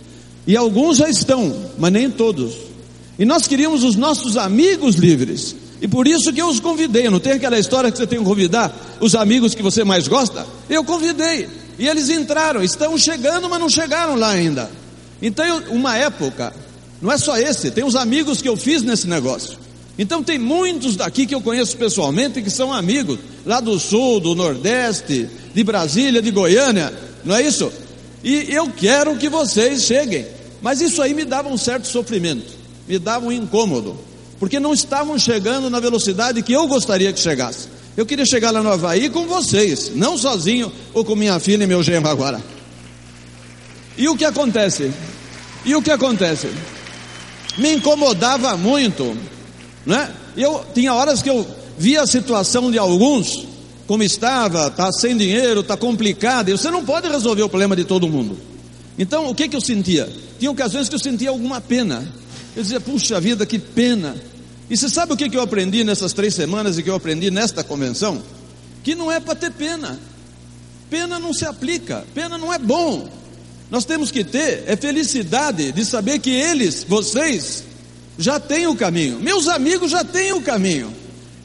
E 0.46 0.56
alguns 0.56 0.98
já 0.98 1.08
estão, 1.08 1.54
mas 1.78 1.92
nem 1.92 2.10
todos. 2.10 2.54
E 3.18 3.24
nós 3.24 3.46
queríamos 3.46 3.84
os 3.84 3.96
nossos 3.96 4.36
amigos 4.36 4.94
livres. 4.94 5.54
E 5.80 5.88
por 5.88 6.06
isso 6.06 6.32
que 6.32 6.40
eu 6.40 6.48
os 6.48 6.60
convidei. 6.60 7.08
Não 7.08 7.20
tem 7.20 7.32
aquela 7.32 7.58
história 7.58 7.90
que 7.90 7.98
você 7.98 8.06
tem 8.06 8.18
que 8.18 8.24
convidar 8.24 8.74
os 9.00 9.14
amigos 9.14 9.54
que 9.54 9.62
você 9.62 9.84
mais 9.84 10.06
gosta? 10.06 10.46
Eu 10.68 10.84
convidei. 10.84 11.48
E 11.78 11.88
eles 11.88 12.08
entraram, 12.08 12.62
estão 12.62 12.96
chegando, 12.98 13.48
mas 13.48 13.60
não 13.60 13.68
chegaram 13.68 14.14
lá 14.14 14.30
ainda. 14.30 14.70
Então, 15.22 15.44
uma 15.70 15.96
época, 15.96 16.52
não 17.00 17.10
é 17.10 17.18
só 17.18 17.36
esse, 17.36 17.70
tem 17.70 17.84
os 17.84 17.96
amigos 17.96 18.42
que 18.42 18.48
eu 18.48 18.56
fiz 18.56 18.82
nesse 18.82 19.06
negócio. 19.06 19.58
Então, 20.00 20.20
tem 20.20 20.38
muitos 20.38 20.96
daqui 20.96 21.26
que 21.26 21.34
eu 21.34 21.40
conheço 21.40 21.76
pessoalmente 21.76 22.42
que 22.42 22.50
são 22.50 22.72
amigos, 22.72 23.20
lá 23.46 23.60
do 23.60 23.78
sul, 23.78 24.18
do 24.18 24.34
nordeste, 24.34 25.28
de 25.54 25.62
Brasília, 25.62 26.20
de 26.20 26.32
Goiânia, 26.32 26.92
não 27.24 27.36
é 27.36 27.42
isso? 27.42 27.70
E 28.24 28.52
eu 28.52 28.68
quero 28.70 29.16
que 29.16 29.28
vocês 29.28 29.84
cheguem. 29.84 30.26
Mas 30.60 30.80
isso 30.80 31.00
aí 31.00 31.14
me 31.14 31.24
dava 31.24 31.48
um 31.48 31.56
certo 31.56 31.86
sofrimento 31.86 32.60
me 32.90 32.98
dava 32.98 33.24
um 33.24 33.30
incômodo, 33.30 33.96
porque 34.40 34.58
não 34.58 34.74
estavam 34.74 35.16
chegando 35.16 35.70
na 35.70 35.78
velocidade 35.78 36.42
que 36.42 36.52
eu 36.52 36.66
gostaria 36.66 37.12
que 37.12 37.20
chegasse. 37.20 37.68
Eu 37.96 38.04
queria 38.04 38.26
chegar 38.26 38.50
lá 38.50 38.60
no 38.62 38.72
Havaí 38.72 39.08
com 39.08 39.26
vocês, 39.28 39.92
não 39.94 40.18
sozinho 40.18 40.72
ou 40.92 41.04
com 41.04 41.14
minha 41.14 41.38
filha 41.38 41.62
e 41.62 41.66
meu 41.68 41.84
genro 41.84 42.08
agora. 42.08 42.42
E 43.96 44.08
o 44.08 44.16
que 44.16 44.24
acontece? 44.24 44.90
E 45.64 45.74
o 45.76 45.80
que 45.80 45.92
acontece? 45.92 46.48
Me 47.56 47.74
incomodava 47.74 48.56
muito, 48.56 49.16
né? 49.90 50.10
Eu 50.36 50.64
tinha 50.72 50.94
horas 50.94 51.20
que 51.20 51.28
eu 51.28 51.46
via 51.76 52.02
a 52.02 52.06
situação 52.06 52.70
de 52.70 52.78
alguns, 52.78 53.46
como 53.86 54.02
estava, 54.02 54.68
está 54.68 54.90
sem 54.92 55.16
dinheiro, 55.16 55.60
está 55.60 55.76
complicado, 55.76 56.48
e 56.48 56.52
você 56.52 56.70
não 56.70 56.84
pode 56.84 57.08
resolver 57.08 57.42
o 57.42 57.48
problema 57.48 57.74
de 57.74 57.84
todo 57.84 58.08
mundo. 58.08 58.38
Então, 58.96 59.28
o 59.28 59.34
que, 59.34 59.48
que 59.48 59.56
eu 59.56 59.60
sentia? 59.60 60.08
Tinha 60.38 60.50
ocasiões 60.50 60.88
que 60.88 60.94
eu 60.94 60.98
sentia 60.98 61.30
alguma 61.30 61.60
pena. 61.60 62.06
Eu 62.54 62.62
dizia, 62.62 62.80
puxa 62.80 63.20
vida, 63.20 63.44
que 63.44 63.58
pena. 63.58 64.14
E 64.68 64.76
você 64.76 64.88
sabe 64.88 65.12
o 65.12 65.16
que 65.16 65.36
eu 65.36 65.40
aprendi 65.40 65.82
nessas 65.82 66.12
três 66.12 66.34
semanas 66.34 66.78
e 66.78 66.82
que 66.82 66.90
eu 66.90 66.94
aprendi 66.94 67.30
nesta 67.30 67.64
convenção? 67.64 68.22
Que 68.84 68.94
não 68.94 69.10
é 69.10 69.18
para 69.18 69.34
ter 69.34 69.50
pena. 69.52 69.98
Pena 70.88 71.18
não 71.18 71.32
se 71.32 71.44
aplica, 71.44 72.04
pena 72.14 72.36
não 72.36 72.52
é 72.52 72.58
bom. 72.58 73.08
Nós 73.70 73.84
temos 73.84 74.10
que 74.10 74.22
ter 74.24 74.64
é 74.66 74.76
felicidade 74.76 75.72
de 75.72 75.84
saber 75.84 76.18
que 76.18 76.30
eles, 76.30 76.84
vocês, 76.86 77.64
já 78.18 78.38
têm 78.38 78.66
o 78.66 78.76
caminho. 78.76 79.20
Meus 79.20 79.48
amigos 79.48 79.90
já 79.90 80.04
têm 80.04 80.32
o 80.32 80.42
caminho. 80.42 80.92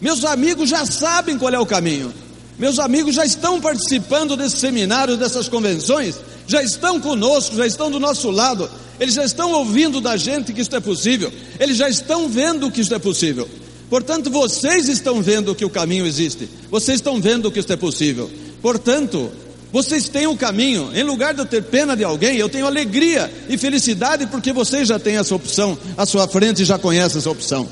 Meus 0.01 0.23
amigos 0.25 0.69
já 0.69 0.85
sabem 0.85 1.37
qual 1.37 1.53
é 1.53 1.59
o 1.59 1.65
caminho. 1.65 2.13
Meus 2.57 2.79
amigos 2.79 3.15
já 3.15 3.25
estão 3.25 3.59
participando 3.59 4.37
desses 4.37 4.59
seminários, 4.59 5.17
dessas 5.17 5.49
convenções, 5.49 6.15
já 6.47 6.63
estão 6.63 7.01
conosco, 7.01 7.55
já 7.55 7.67
estão 7.67 7.91
do 7.91 7.99
nosso 7.99 8.31
lado, 8.31 8.69
eles 8.99 9.15
já 9.15 9.25
estão 9.25 9.51
ouvindo 9.51 9.99
da 9.99 10.15
gente 10.15 10.53
que 10.53 10.61
isso 10.61 10.75
é 10.75 10.79
possível, 10.79 11.31
eles 11.59 11.75
já 11.75 11.89
estão 11.89 12.29
vendo 12.29 12.71
que 12.71 12.79
isso 12.79 12.93
é 12.93 12.99
possível. 12.99 13.49
Portanto, 13.89 14.29
vocês 14.29 14.87
estão 14.87 15.21
vendo 15.21 15.53
que 15.53 15.65
o 15.65 15.69
caminho 15.69 16.05
existe, 16.05 16.49
vocês 16.71 16.99
estão 16.99 17.19
vendo 17.19 17.51
que 17.51 17.59
isso 17.59 17.71
é 17.71 17.75
possível. 17.75 18.31
Portanto, 18.61 19.31
vocês 19.75 20.07
têm 20.07 20.25
o 20.25 20.37
caminho. 20.37 20.89
Em 20.95 21.03
lugar 21.03 21.33
de 21.33 21.41
eu 21.41 21.45
ter 21.45 21.61
pena 21.61 21.97
de 21.97 22.03
alguém, 22.05 22.37
eu 22.37 22.47
tenho 22.47 22.65
alegria 22.65 23.29
e 23.49 23.57
felicidade 23.57 24.25
porque 24.27 24.53
vocês 24.53 24.87
já 24.87 24.97
têm 24.97 25.17
essa 25.17 25.35
opção 25.35 25.77
à 25.97 26.05
sua 26.05 26.29
frente 26.29 26.61
e 26.61 26.65
já 26.65 26.79
conhecem 26.79 27.17
essa 27.17 27.29
opção. 27.29 27.67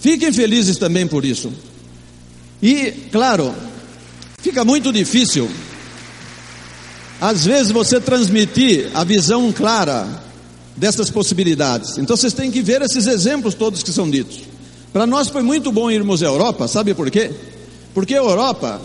Fiquem 0.00 0.32
felizes 0.32 0.78
também 0.78 1.06
por 1.06 1.24
isso. 1.24 1.52
E, 2.60 2.90
claro, 3.12 3.54
fica 4.42 4.64
muito 4.64 4.92
difícil, 4.92 5.48
às 7.20 7.44
vezes, 7.44 7.70
você 7.70 8.00
transmitir 8.00 8.90
a 8.92 9.04
visão 9.04 9.52
clara 9.52 10.08
dessas 10.76 11.08
possibilidades. 11.08 11.98
Então, 11.98 12.16
vocês 12.16 12.32
têm 12.32 12.50
que 12.50 12.62
ver 12.62 12.82
esses 12.82 13.06
exemplos 13.06 13.54
todos 13.54 13.80
que 13.80 13.92
são 13.92 14.10
ditos. 14.10 14.40
Para 14.92 15.06
nós 15.06 15.28
foi 15.28 15.42
muito 15.44 15.70
bom 15.70 15.88
irmos 15.88 16.20
à 16.20 16.26
Europa, 16.26 16.66
sabe 16.66 16.94
por 16.94 17.12
quê? 17.12 17.30
Porque 17.94 18.14
a 18.14 18.18
Europa 18.18 18.82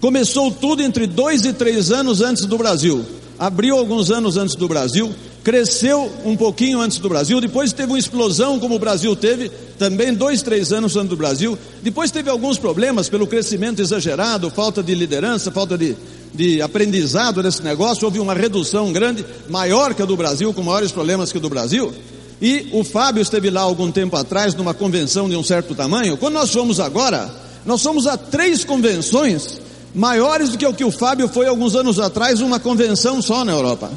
Começou 0.00 0.52
tudo 0.52 0.80
entre 0.80 1.08
dois 1.08 1.44
e 1.44 1.52
três 1.52 1.90
anos 1.90 2.20
antes 2.20 2.46
do 2.46 2.56
Brasil. 2.56 3.04
Abriu 3.36 3.76
alguns 3.76 4.12
anos 4.12 4.36
antes 4.36 4.54
do 4.54 4.68
Brasil, 4.68 5.12
cresceu 5.42 6.08
um 6.24 6.36
pouquinho 6.36 6.80
antes 6.80 6.98
do 6.98 7.08
Brasil, 7.08 7.40
depois 7.40 7.72
teve 7.72 7.92
uma 7.92 7.98
explosão 7.98 8.60
como 8.60 8.76
o 8.76 8.78
Brasil 8.78 9.16
teve, 9.16 9.50
também 9.76 10.14
dois, 10.14 10.40
três 10.40 10.72
anos 10.72 10.96
antes 10.96 11.08
do 11.08 11.16
Brasil. 11.16 11.58
Depois 11.82 12.12
teve 12.12 12.30
alguns 12.30 12.58
problemas 12.58 13.08
pelo 13.08 13.26
crescimento 13.26 13.82
exagerado, 13.82 14.50
falta 14.50 14.84
de 14.84 14.94
liderança, 14.94 15.50
falta 15.50 15.76
de, 15.76 15.96
de 16.32 16.62
aprendizado 16.62 17.42
nesse 17.42 17.62
negócio. 17.64 18.04
Houve 18.04 18.20
uma 18.20 18.34
redução 18.34 18.92
grande, 18.92 19.24
maior 19.48 19.94
que 19.94 20.02
a 20.02 20.06
do 20.06 20.16
Brasil, 20.16 20.54
com 20.54 20.62
maiores 20.62 20.92
problemas 20.92 21.32
que 21.32 21.38
a 21.38 21.40
do 21.40 21.48
Brasil. 21.48 21.92
E 22.40 22.68
o 22.72 22.84
Fábio 22.84 23.20
esteve 23.20 23.50
lá 23.50 23.62
algum 23.62 23.90
tempo 23.90 24.16
atrás, 24.16 24.54
numa 24.54 24.74
convenção 24.74 25.28
de 25.28 25.34
um 25.34 25.42
certo 25.42 25.74
tamanho. 25.74 26.16
Quando 26.16 26.34
nós 26.34 26.52
fomos 26.52 26.78
agora, 26.78 27.28
nós 27.66 27.82
fomos 27.82 28.06
a 28.06 28.16
três 28.16 28.64
convenções 28.64 29.60
maiores 29.94 30.50
do 30.50 30.58
que 30.58 30.66
o 30.66 30.74
que 30.74 30.84
o 30.84 30.90
Fábio 30.90 31.28
foi 31.28 31.46
alguns 31.46 31.74
anos 31.74 31.98
atrás, 31.98 32.40
uma 32.40 32.60
convenção 32.60 33.20
só 33.22 33.44
na 33.44 33.52
Europa. 33.52 33.90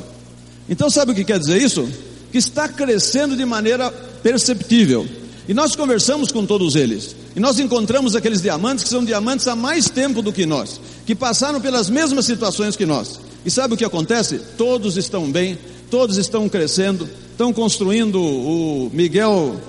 Então, 0.70 0.90
sabe 0.90 1.12
o 1.12 1.16
que 1.16 1.24
quer 1.24 1.40
dizer 1.40 1.62
isso? 1.62 1.88
Que 2.32 2.38
está 2.38 2.68
crescendo 2.68 3.36
de 3.36 3.46
maneira 3.46 3.92
perceptível. 4.24 5.06
E 5.48 5.54
nós 5.54 5.76
conversamos 5.76 6.32
com 6.32 6.46
todos 6.46 6.76
eles. 6.76 7.16
E 7.36 7.40
nós 7.40 7.60
encontramos 7.60 8.16
aqueles 8.16 8.42
diamantes 8.42 8.84
que 8.84 8.90
são 8.90 9.04
diamantes 9.04 9.48
há 9.48 9.56
mais 9.56 9.90
tempo 9.90 10.22
do 10.22 10.32
que 10.32 10.46
nós, 10.46 10.80
que 11.06 11.16
passaram 11.16 11.60
pelas 11.60 11.90
mesmas 11.90 12.26
situações 12.26 12.76
que 12.76 12.86
nós. 12.86 13.20
E 13.46 13.50
sabe 13.50 13.74
o 13.74 13.78
que 13.78 13.86
acontece? 13.86 14.40
Todos 14.58 14.98
estão 14.98 15.32
bem, 15.32 15.58
todos 15.90 16.18
estão 16.18 16.48
crescendo, 16.48 17.10
estão 17.32 17.52
construindo. 17.52 18.22
O 18.22 18.92
Miguel 18.94 19.60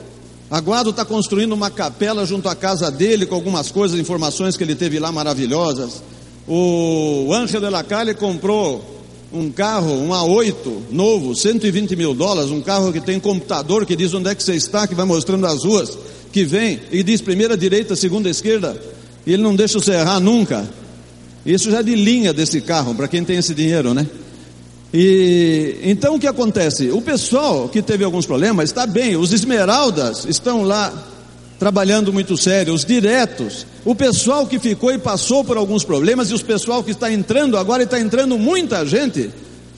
Aguado 0.52 0.90
está 0.90 1.02
construindo 1.02 1.52
uma 1.52 1.70
capela 1.70 2.26
junto 2.26 2.46
à 2.46 2.54
casa 2.54 2.90
dele, 2.90 3.24
com 3.24 3.34
algumas 3.34 3.70
coisas, 3.70 3.98
informações 3.98 4.54
que 4.54 4.62
ele 4.62 4.74
teve 4.74 4.98
lá 4.98 5.10
maravilhosas. 5.10 6.02
O 6.46 7.32
Angel 7.32 7.58
de 7.58 7.70
la 7.70 7.82
Calle 7.82 8.12
comprou 8.12 8.84
um 9.32 9.50
carro, 9.50 9.94
um 9.94 10.10
A8 10.10 10.90
novo, 10.90 11.34
120 11.34 11.96
mil 11.96 12.12
dólares, 12.12 12.50
um 12.50 12.60
carro 12.60 12.92
que 12.92 13.00
tem 13.00 13.18
computador 13.18 13.86
que 13.86 13.96
diz 13.96 14.12
onde 14.12 14.28
é 14.28 14.34
que 14.34 14.42
você 14.42 14.52
está, 14.54 14.86
que 14.86 14.94
vai 14.94 15.06
mostrando 15.06 15.46
as 15.46 15.64
ruas, 15.64 15.96
que 16.30 16.44
vem 16.44 16.82
e 16.92 17.02
diz 17.02 17.22
primeira 17.22 17.56
direita, 17.56 17.96
segunda 17.96 18.28
esquerda, 18.28 18.78
e 19.26 19.32
ele 19.32 19.42
não 19.42 19.56
deixa 19.56 19.80
você 19.80 19.92
errar 19.92 20.20
nunca. 20.20 20.68
Isso 21.46 21.70
já 21.70 21.78
é 21.78 21.82
de 21.82 21.94
linha 21.94 22.30
desse 22.30 22.60
carro, 22.60 22.94
para 22.94 23.08
quem 23.08 23.24
tem 23.24 23.38
esse 23.38 23.54
dinheiro, 23.54 23.94
né? 23.94 24.06
E 24.92 25.78
então 25.82 26.16
o 26.16 26.18
que 26.18 26.26
acontece? 26.26 26.90
O 26.90 27.00
pessoal 27.00 27.68
que 27.68 27.80
teve 27.80 28.04
alguns 28.04 28.26
problemas 28.26 28.70
está 28.70 28.86
bem, 28.86 29.16
os 29.16 29.32
esmeraldas 29.32 30.26
estão 30.26 30.62
lá 30.62 30.92
trabalhando 31.58 32.12
muito 32.12 32.36
sério, 32.36 32.74
os 32.74 32.84
diretos, 32.84 33.64
o 33.84 33.94
pessoal 33.94 34.46
que 34.46 34.58
ficou 34.58 34.92
e 34.92 34.98
passou 34.98 35.44
por 35.44 35.56
alguns 35.56 35.84
problemas 35.84 36.28
e 36.28 36.34
os 36.34 36.42
pessoal 36.42 36.82
que 36.82 36.90
está 36.90 37.10
entrando 37.10 37.56
agora 37.56 37.82
e 37.82 37.84
está 37.84 38.00
entrando 38.00 38.36
muita 38.36 38.84
gente, 38.84 39.30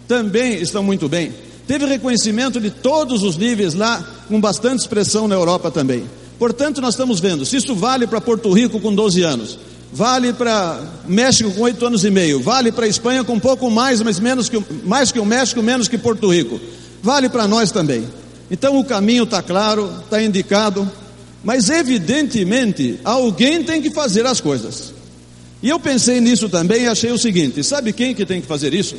também 0.09 0.55
estão 0.55 0.83
muito 0.83 1.09
bem. 1.09 1.33
Teve 1.67 1.85
reconhecimento 1.87 2.61
de 2.61 2.71
todos 2.71 3.23
os 3.23 3.37
níveis 3.37 3.75
lá, 3.75 4.03
com 4.29 4.41
bastante 4.41 4.81
expressão 4.81 5.29
na 5.29 5.35
Europa 5.35 5.71
também. 5.71 6.05
Portanto, 6.39 6.81
nós 6.81 6.95
estamos 6.95 7.21
vendo, 7.21 7.45
se 7.45 7.57
isso 7.57 7.75
vale 7.75 8.07
para 8.07 8.21
Porto 8.21 8.53
Rico 8.53 8.81
com 8.81 8.95
12 8.95 9.23
anos, 9.23 9.59
vale 9.95 10.33
para 10.33 10.81
México 11.07 11.53
com 11.53 11.63
8 11.63 11.87
anos 11.87 12.05
e 12.05 12.11
meio, 12.11 12.41
vale 12.41 12.73
para 12.73 12.89
Espanha 12.89 13.23
com 13.23 13.35
um 13.35 13.41
pouco 13.41 13.71
mais, 13.71 14.03
mas 14.03 14.19
menos 14.19 14.49
que, 14.49 14.61
mais 14.85 15.13
que 15.13 15.21
o 15.21 15.25
México, 15.25 15.63
menos 15.63 15.87
que 15.87 15.97
Porto 15.97 16.33
Rico, 16.33 16.61
vale 17.01 17.29
para 17.29 17.47
nós 17.47 17.71
também. 17.71 18.05
Então 18.51 18.79
o 18.79 18.85
caminho 18.85 19.23
está 19.23 19.41
claro, 19.41 19.89
está 20.03 20.21
indicado, 20.21 20.91
mas 21.45 21.71
evidentemente, 21.71 22.99
alguém 23.05 23.63
tem 23.63 23.81
que 23.81 23.91
fazer 23.91 24.27
as 24.27 24.41
coisas. 24.41 24.93
E 25.63 25.69
eu 25.69 25.79
pensei 25.79 26.21
nisso 26.21 26.49
também 26.49 26.83
e 26.83 26.89
achei 26.89 27.13
o 27.13 27.19
seguinte: 27.19 27.63
sabe 27.63 27.93
quem 27.93 28.15
que 28.15 28.27
tem 28.27 28.41
que 28.41 28.49
fazer 28.49 28.75
isso? 28.75 28.97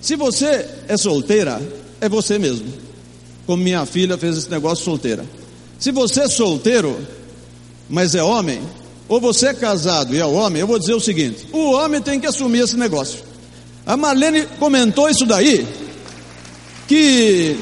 Se 0.00 0.14
você 0.14 0.66
é 0.86 0.96
solteira, 0.96 1.60
é 2.00 2.08
você 2.08 2.38
mesmo. 2.38 2.66
Como 3.44 3.62
minha 3.62 3.84
filha 3.84 4.16
fez 4.16 4.38
esse 4.38 4.50
negócio 4.50 4.84
solteira. 4.84 5.26
Se 5.80 5.90
você 5.90 6.20
é 6.20 6.28
solteiro, 6.28 6.96
mas 7.88 8.14
é 8.14 8.22
homem, 8.22 8.60
ou 9.08 9.20
você 9.20 9.48
é 9.48 9.54
casado 9.54 10.14
e 10.14 10.18
é 10.18 10.24
homem, 10.24 10.60
eu 10.60 10.66
vou 10.66 10.78
dizer 10.78 10.94
o 10.94 11.00
seguinte: 11.00 11.46
o 11.52 11.72
homem 11.72 12.00
tem 12.00 12.20
que 12.20 12.26
assumir 12.26 12.60
esse 12.60 12.76
negócio. 12.76 13.20
A 13.86 13.96
Marlene 13.96 14.46
comentou 14.58 15.08
isso 15.08 15.24
daí, 15.24 15.66
que 16.86 17.58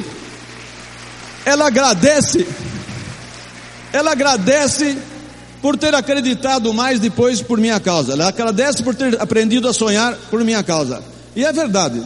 ela 1.44 1.68
agradece 1.68 2.46
ela 3.96 4.12
agradece 4.12 4.96
por 5.62 5.76
ter 5.76 5.94
acreditado 5.94 6.72
mais 6.74 7.00
depois 7.00 7.40
por 7.40 7.58
minha 7.58 7.80
causa. 7.80 8.12
Ela 8.12 8.28
agradece 8.28 8.82
por 8.82 8.94
ter 8.94 9.20
aprendido 9.20 9.68
a 9.68 9.72
sonhar 9.72 10.14
por 10.30 10.44
minha 10.44 10.62
causa. 10.62 11.02
E 11.34 11.44
é 11.44 11.52
verdade. 11.52 12.02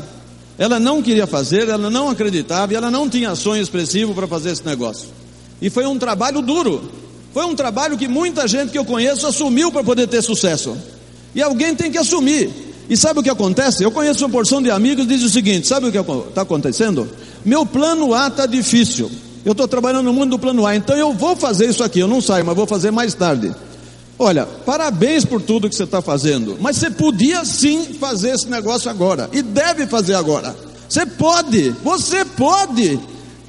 Ela 0.56 0.78
não 0.78 1.02
queria 1.02 1.26
fazer, 1.26 1.68
ela 1.68 1.90
não 1.90 2.08
acreditava 2.08 2.72
e 2.72 2.76
ela 2.76 2.90
não 2.90 3.08
tinha 3.08 3.34
sonho 3.34 3.62
expressivo 3.62 4.14
para 4.14 4.28
fazer 4.28 4.50
esse 4.50 4.64
negócio. 4.64 5.08
E 5.60 5.68
foi 5.68 5.84
um 5.84 5.98
trabalho 5.98 6.40
duro. 6.42 6.90
Foi 7.32 7.44
um 7.44 7.54
trabalho 7.54 7.96
que 7.96 8.08
muita 8.08 8.48
gente 8.48 8.70
que 8.70 8.78
eu 8.78 8.84
conheço 8.84 9.26
assumiu 9.26 9.70
para 9.70 9.84
poder 9.84 10.08
ter 10.08 10.22
sucesso. 10.22 10.76
E 11.34 11.42
alguém 11.42 11.74
tem 11.74 11.90
que 11.90 11.98
assumir. 11.98 12.50
E 12.88 12.96
sabe 12.96 13.20
o 13.20 13.22
que 13.22 13.30
acontece? 13.30 13.84
Eu 13.84 13.92
conheço 13.92 14.24
uma 14.24 14.30
porção 14.30 14.60
de 14.60 14.70
amigos 14.70 15.06
que 15.06 15.14
diz 15.14 15.22
o 15.22 15.30
seguinte: 15.30 15.68
sabe 15.68 15.86
o 15.86 15.92
que 15.92 15.98
está 15.98 16.42
acontecendo? 16.42 17.08
Meu 17.44 17.64
plano 17.64 18.12
A 18.12 18.26
está 18.26 18.46
difícil. 18.46 19.10
Eu 19.44 19.52
estou 19.52 19.66
trabalhando 19.68 20.04
no 20.04 20.12
mundo 20.12 20.30
do 20.30 20.38
plano 20.38 20.66
A, 20.66 20.74
então 20.76 20.96
eu 20.96 21.12
vou 21.14 21.36
fazer 21.36 21.70
isso 21.70 21.82
aqui. 21.82 22.00
Eu 22.00 22.08
não 22.08 22.20
saio, 22.20 22.44
mas 22.44 22.56
vou 22.56 22.66
fazer 22.66 22.90
mais 22.90 23.14
tarde. 23.14 23.54
Olha, 24.18 24.44
parabéns 24.44 25.24
por 25.24 25.40
tudo 25.40 25.66
que 25.66 25.74
você 25.74 25.84
está 25.84 26.02
fazendo, 26.02 26.58
mas 26.60 26.76
você 26.76 26.90
podia 26.90 27.42
sim 27.42 27.94
fazer 27.94 28.34
esse 28.34 28.48
negócio 28.50 28.90
agora, 28.90 29.30
e 29.32 29.40
deve 29.40 29.86
fazer 29.86 30.14
agora. 30.14 30.54
Você 30.86 31.06
pode, 31.06 31.70
você 31.82 32.22
pode. 32.22 33.00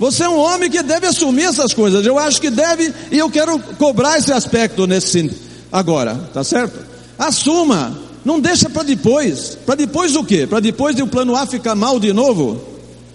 Você 0.01 0.23
é 0.23 0.29
um 0.29 0.39
homem 0.39 0.67
que 0.67 0.81
deve 0.81 1.05
assumir 1.05 1.43
essas 1.43 1.75
coisas. 1.75 2.03
Eu 2.03 2.17
acho 2.17 2.41
que 2.41 2.49
deve, 2.49 2.91
e 3.11 3.19
eu 3.19 3.29
quero 3.29 3.59
cobrar 3.77 4.17
esse 4.17 4.33
aspecto 4.33 4.87
nesse 4.87 5.29
agora, 5.71 6.15
tá 6.33 6.43
certo? 6.43 6.79
Assuma, 7.19 7.95
não 8.25 8.39
deixa 8.39 8.67
para 8.67 8.81
depois. 8.81 9.55
Para 9.63 9.75
depois 9.75 10.15
o 10.15 10.23
quê? 10.23 10.47
Para 10.47 10.59
depois 10.59 10.95
de 10.95 11.03
o 11.03 11.07
plano 11.07 11.35
A 11.35 11.45
ficar 11.45 11.75
mal 11.75 11.99
de 11.99 12.11
novo? 12.13 12.59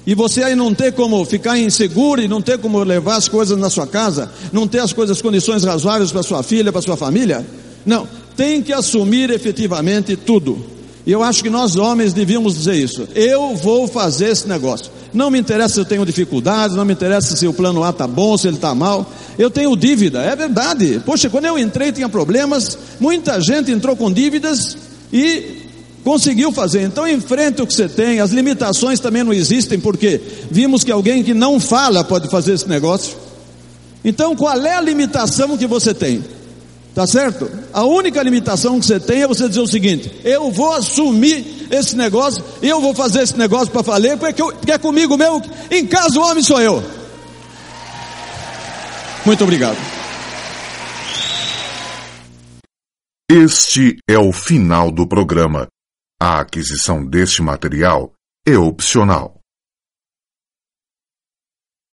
E 0.07 0.15
você 0.15 0.45
aí 0.45 0.55
não 0.55 0.73
ter 0.73 0.93
como 0.93 1.25
ficar 1.25 1.59
inseguro 1.59 2.23
e 2.23 2.29
não 2.29 2.41
ter 2.41 2.57
como 2.57 2.79
levar 2.85 3.17
as 3.17 3.27
coisas 3.27 3.59
na 3.59 3.69
sua 3.69 3.89
casa, 3.89 4.31
não 4.53 4.69
ter 4.69 4.79
as 4.79 4.93
coisas, 4.93 5.21
condições 5.21 5.65
razoáveis 5.65 6.13
para 6.13 6.23
sua 6.23 6.45
filha, 6.45 6.71
para 6.71 6.83
sua 6.83 6.97
família? 6.97 7.45
Não, 7.85 8.07
tem 8.37 8.63
que 8.63 8.73
assumir 8.73 9.31
efetivamente 9.31 10.15
tudo. 10.15 10.65
E 11.05 11.11
eu 11.11 11.25
acho 11.25 11.43
que 11.43 11.51
nós 11.51 11.75
homens 11.75 12.13
devíamos 12.13 12.55
dizer 12.55 12.77
isso. 12.77 13.09
Eu 13.13 13.57
vou 13.57 13.89
fazer 13.89 14.29
esse 14.29 14.47
negócio. 14.47 14.95
Não 15.13 15.31
me 15.31 15.39
interessa 15.39 15.75
se 15.75 15.81
eu 15.81 15.85
tenho 15.85 16.05
dificuldades, 16.05 16.77
não 16.77 16.85
me 16.85 16.93
interessa 16.93 17.37
se 17.37 17.47
o 17.47 17.53
plano 17.53 17.83
A 17.85 17.91
está 17.91 18.07
bom, 18.07 18.37
se 18.37 18.47
ele 18.49 18.57
está 18.57 18.75
mal. 18.75 19.11
Eu 19.39 19.51
tenho 19.51 19.77
dívida, 19.77 20.23
é 20.23 20.35
verdade. 20.35 21.01
Poxa, 21.05 21.31
quando 21.31 21.47
eu 21.47 21.59
entrei 21.59 21.93
tinha 21.93 22.09
problemas, 22.09 22.79
muita 23.01 23.41
gente 23.41 23.71
entrou 23.71 23.97
com 23.97 24.13
dívidas 24.13 24.77
e 25.13 25.67
Conseguiu 26.07 26.53
fazer, 26.53 26.83
então 26.83 27.09
enfrente 27.09 27.61
o 27.61 27.67
que 27.67 27.75
você 27.75 27.89
tem, 27.89 28.21
as 28.21 28.31
limitações 28.31 29.01
também 29.01 29.25
não 29.25 29.33
existem, 29.33 29.81
porque 29.81 30.21
vimos 30.49 30.85
que 30.85 30.93
alguém 30.93 31.21
que 31.25 31.35
não 31.35 31.59
fala 31.59 32.05
pode 32.05 32.31
fazer 32.31 32.53
esse 32.53 32.69
negócio. 32.69 33.17
Então, 34.05 34.37
qual 34.37 34.57
é 34.65 34.73
a 34.73 34.81
limitação 34.81 35.59
que 35.59 35.67
você 35.67 35.93
tem? 35.93 36.23
Tá 36.97 37.07
certo? 37.07 37.51
A 37.75 37.85
única 37.85 38.23
limitação 38.23 38.81
que 38.81 38.87
você 38.87 38.99
tem 38.99 39.21
é 39.21 39.29
você 39.29 39.47
dizer 39.47 39.61
o 39.61 39.67
seguinte: 39.67 40.11
eu 40.25 40.51
vou 40.51 40.73
assumir 40.73 41.69
esse 41.71 41.95
negócio, 41.95 42.43
eu 42.63 42.81
vou 42.81 42.95
fazer 42.95 43.21
esse 43.21 43.37
negócio 43.37 43.71
para 43.71 43.83
valer, 43.83 44.17
porque, 44.17 44.43
porque 44.43 44.73
é 44.73 44.79
comigo 44.79 45.15
mesmo. 45.15 45.43
Em 45.71 45.87
casa 45.87 46.19
o 46.19 46.23
homem 46.23 46.43
sou 46.43 46.59
eu. 46.59 46.83
Muito 49.27 49.45
obrigado. 49.45 49.77
Este 53.31 53.99
é 54.09 54.17
o 54.17 54.33
final 54.33 54.91
do 54.91 55.07
programa. 55.07 55.69
A 56.19 56.41
aquisição 56.41 57.05
deste 57.05 57.43
material 57.43 58.11
é 58.47 58.57
opcional. 58.57 59.39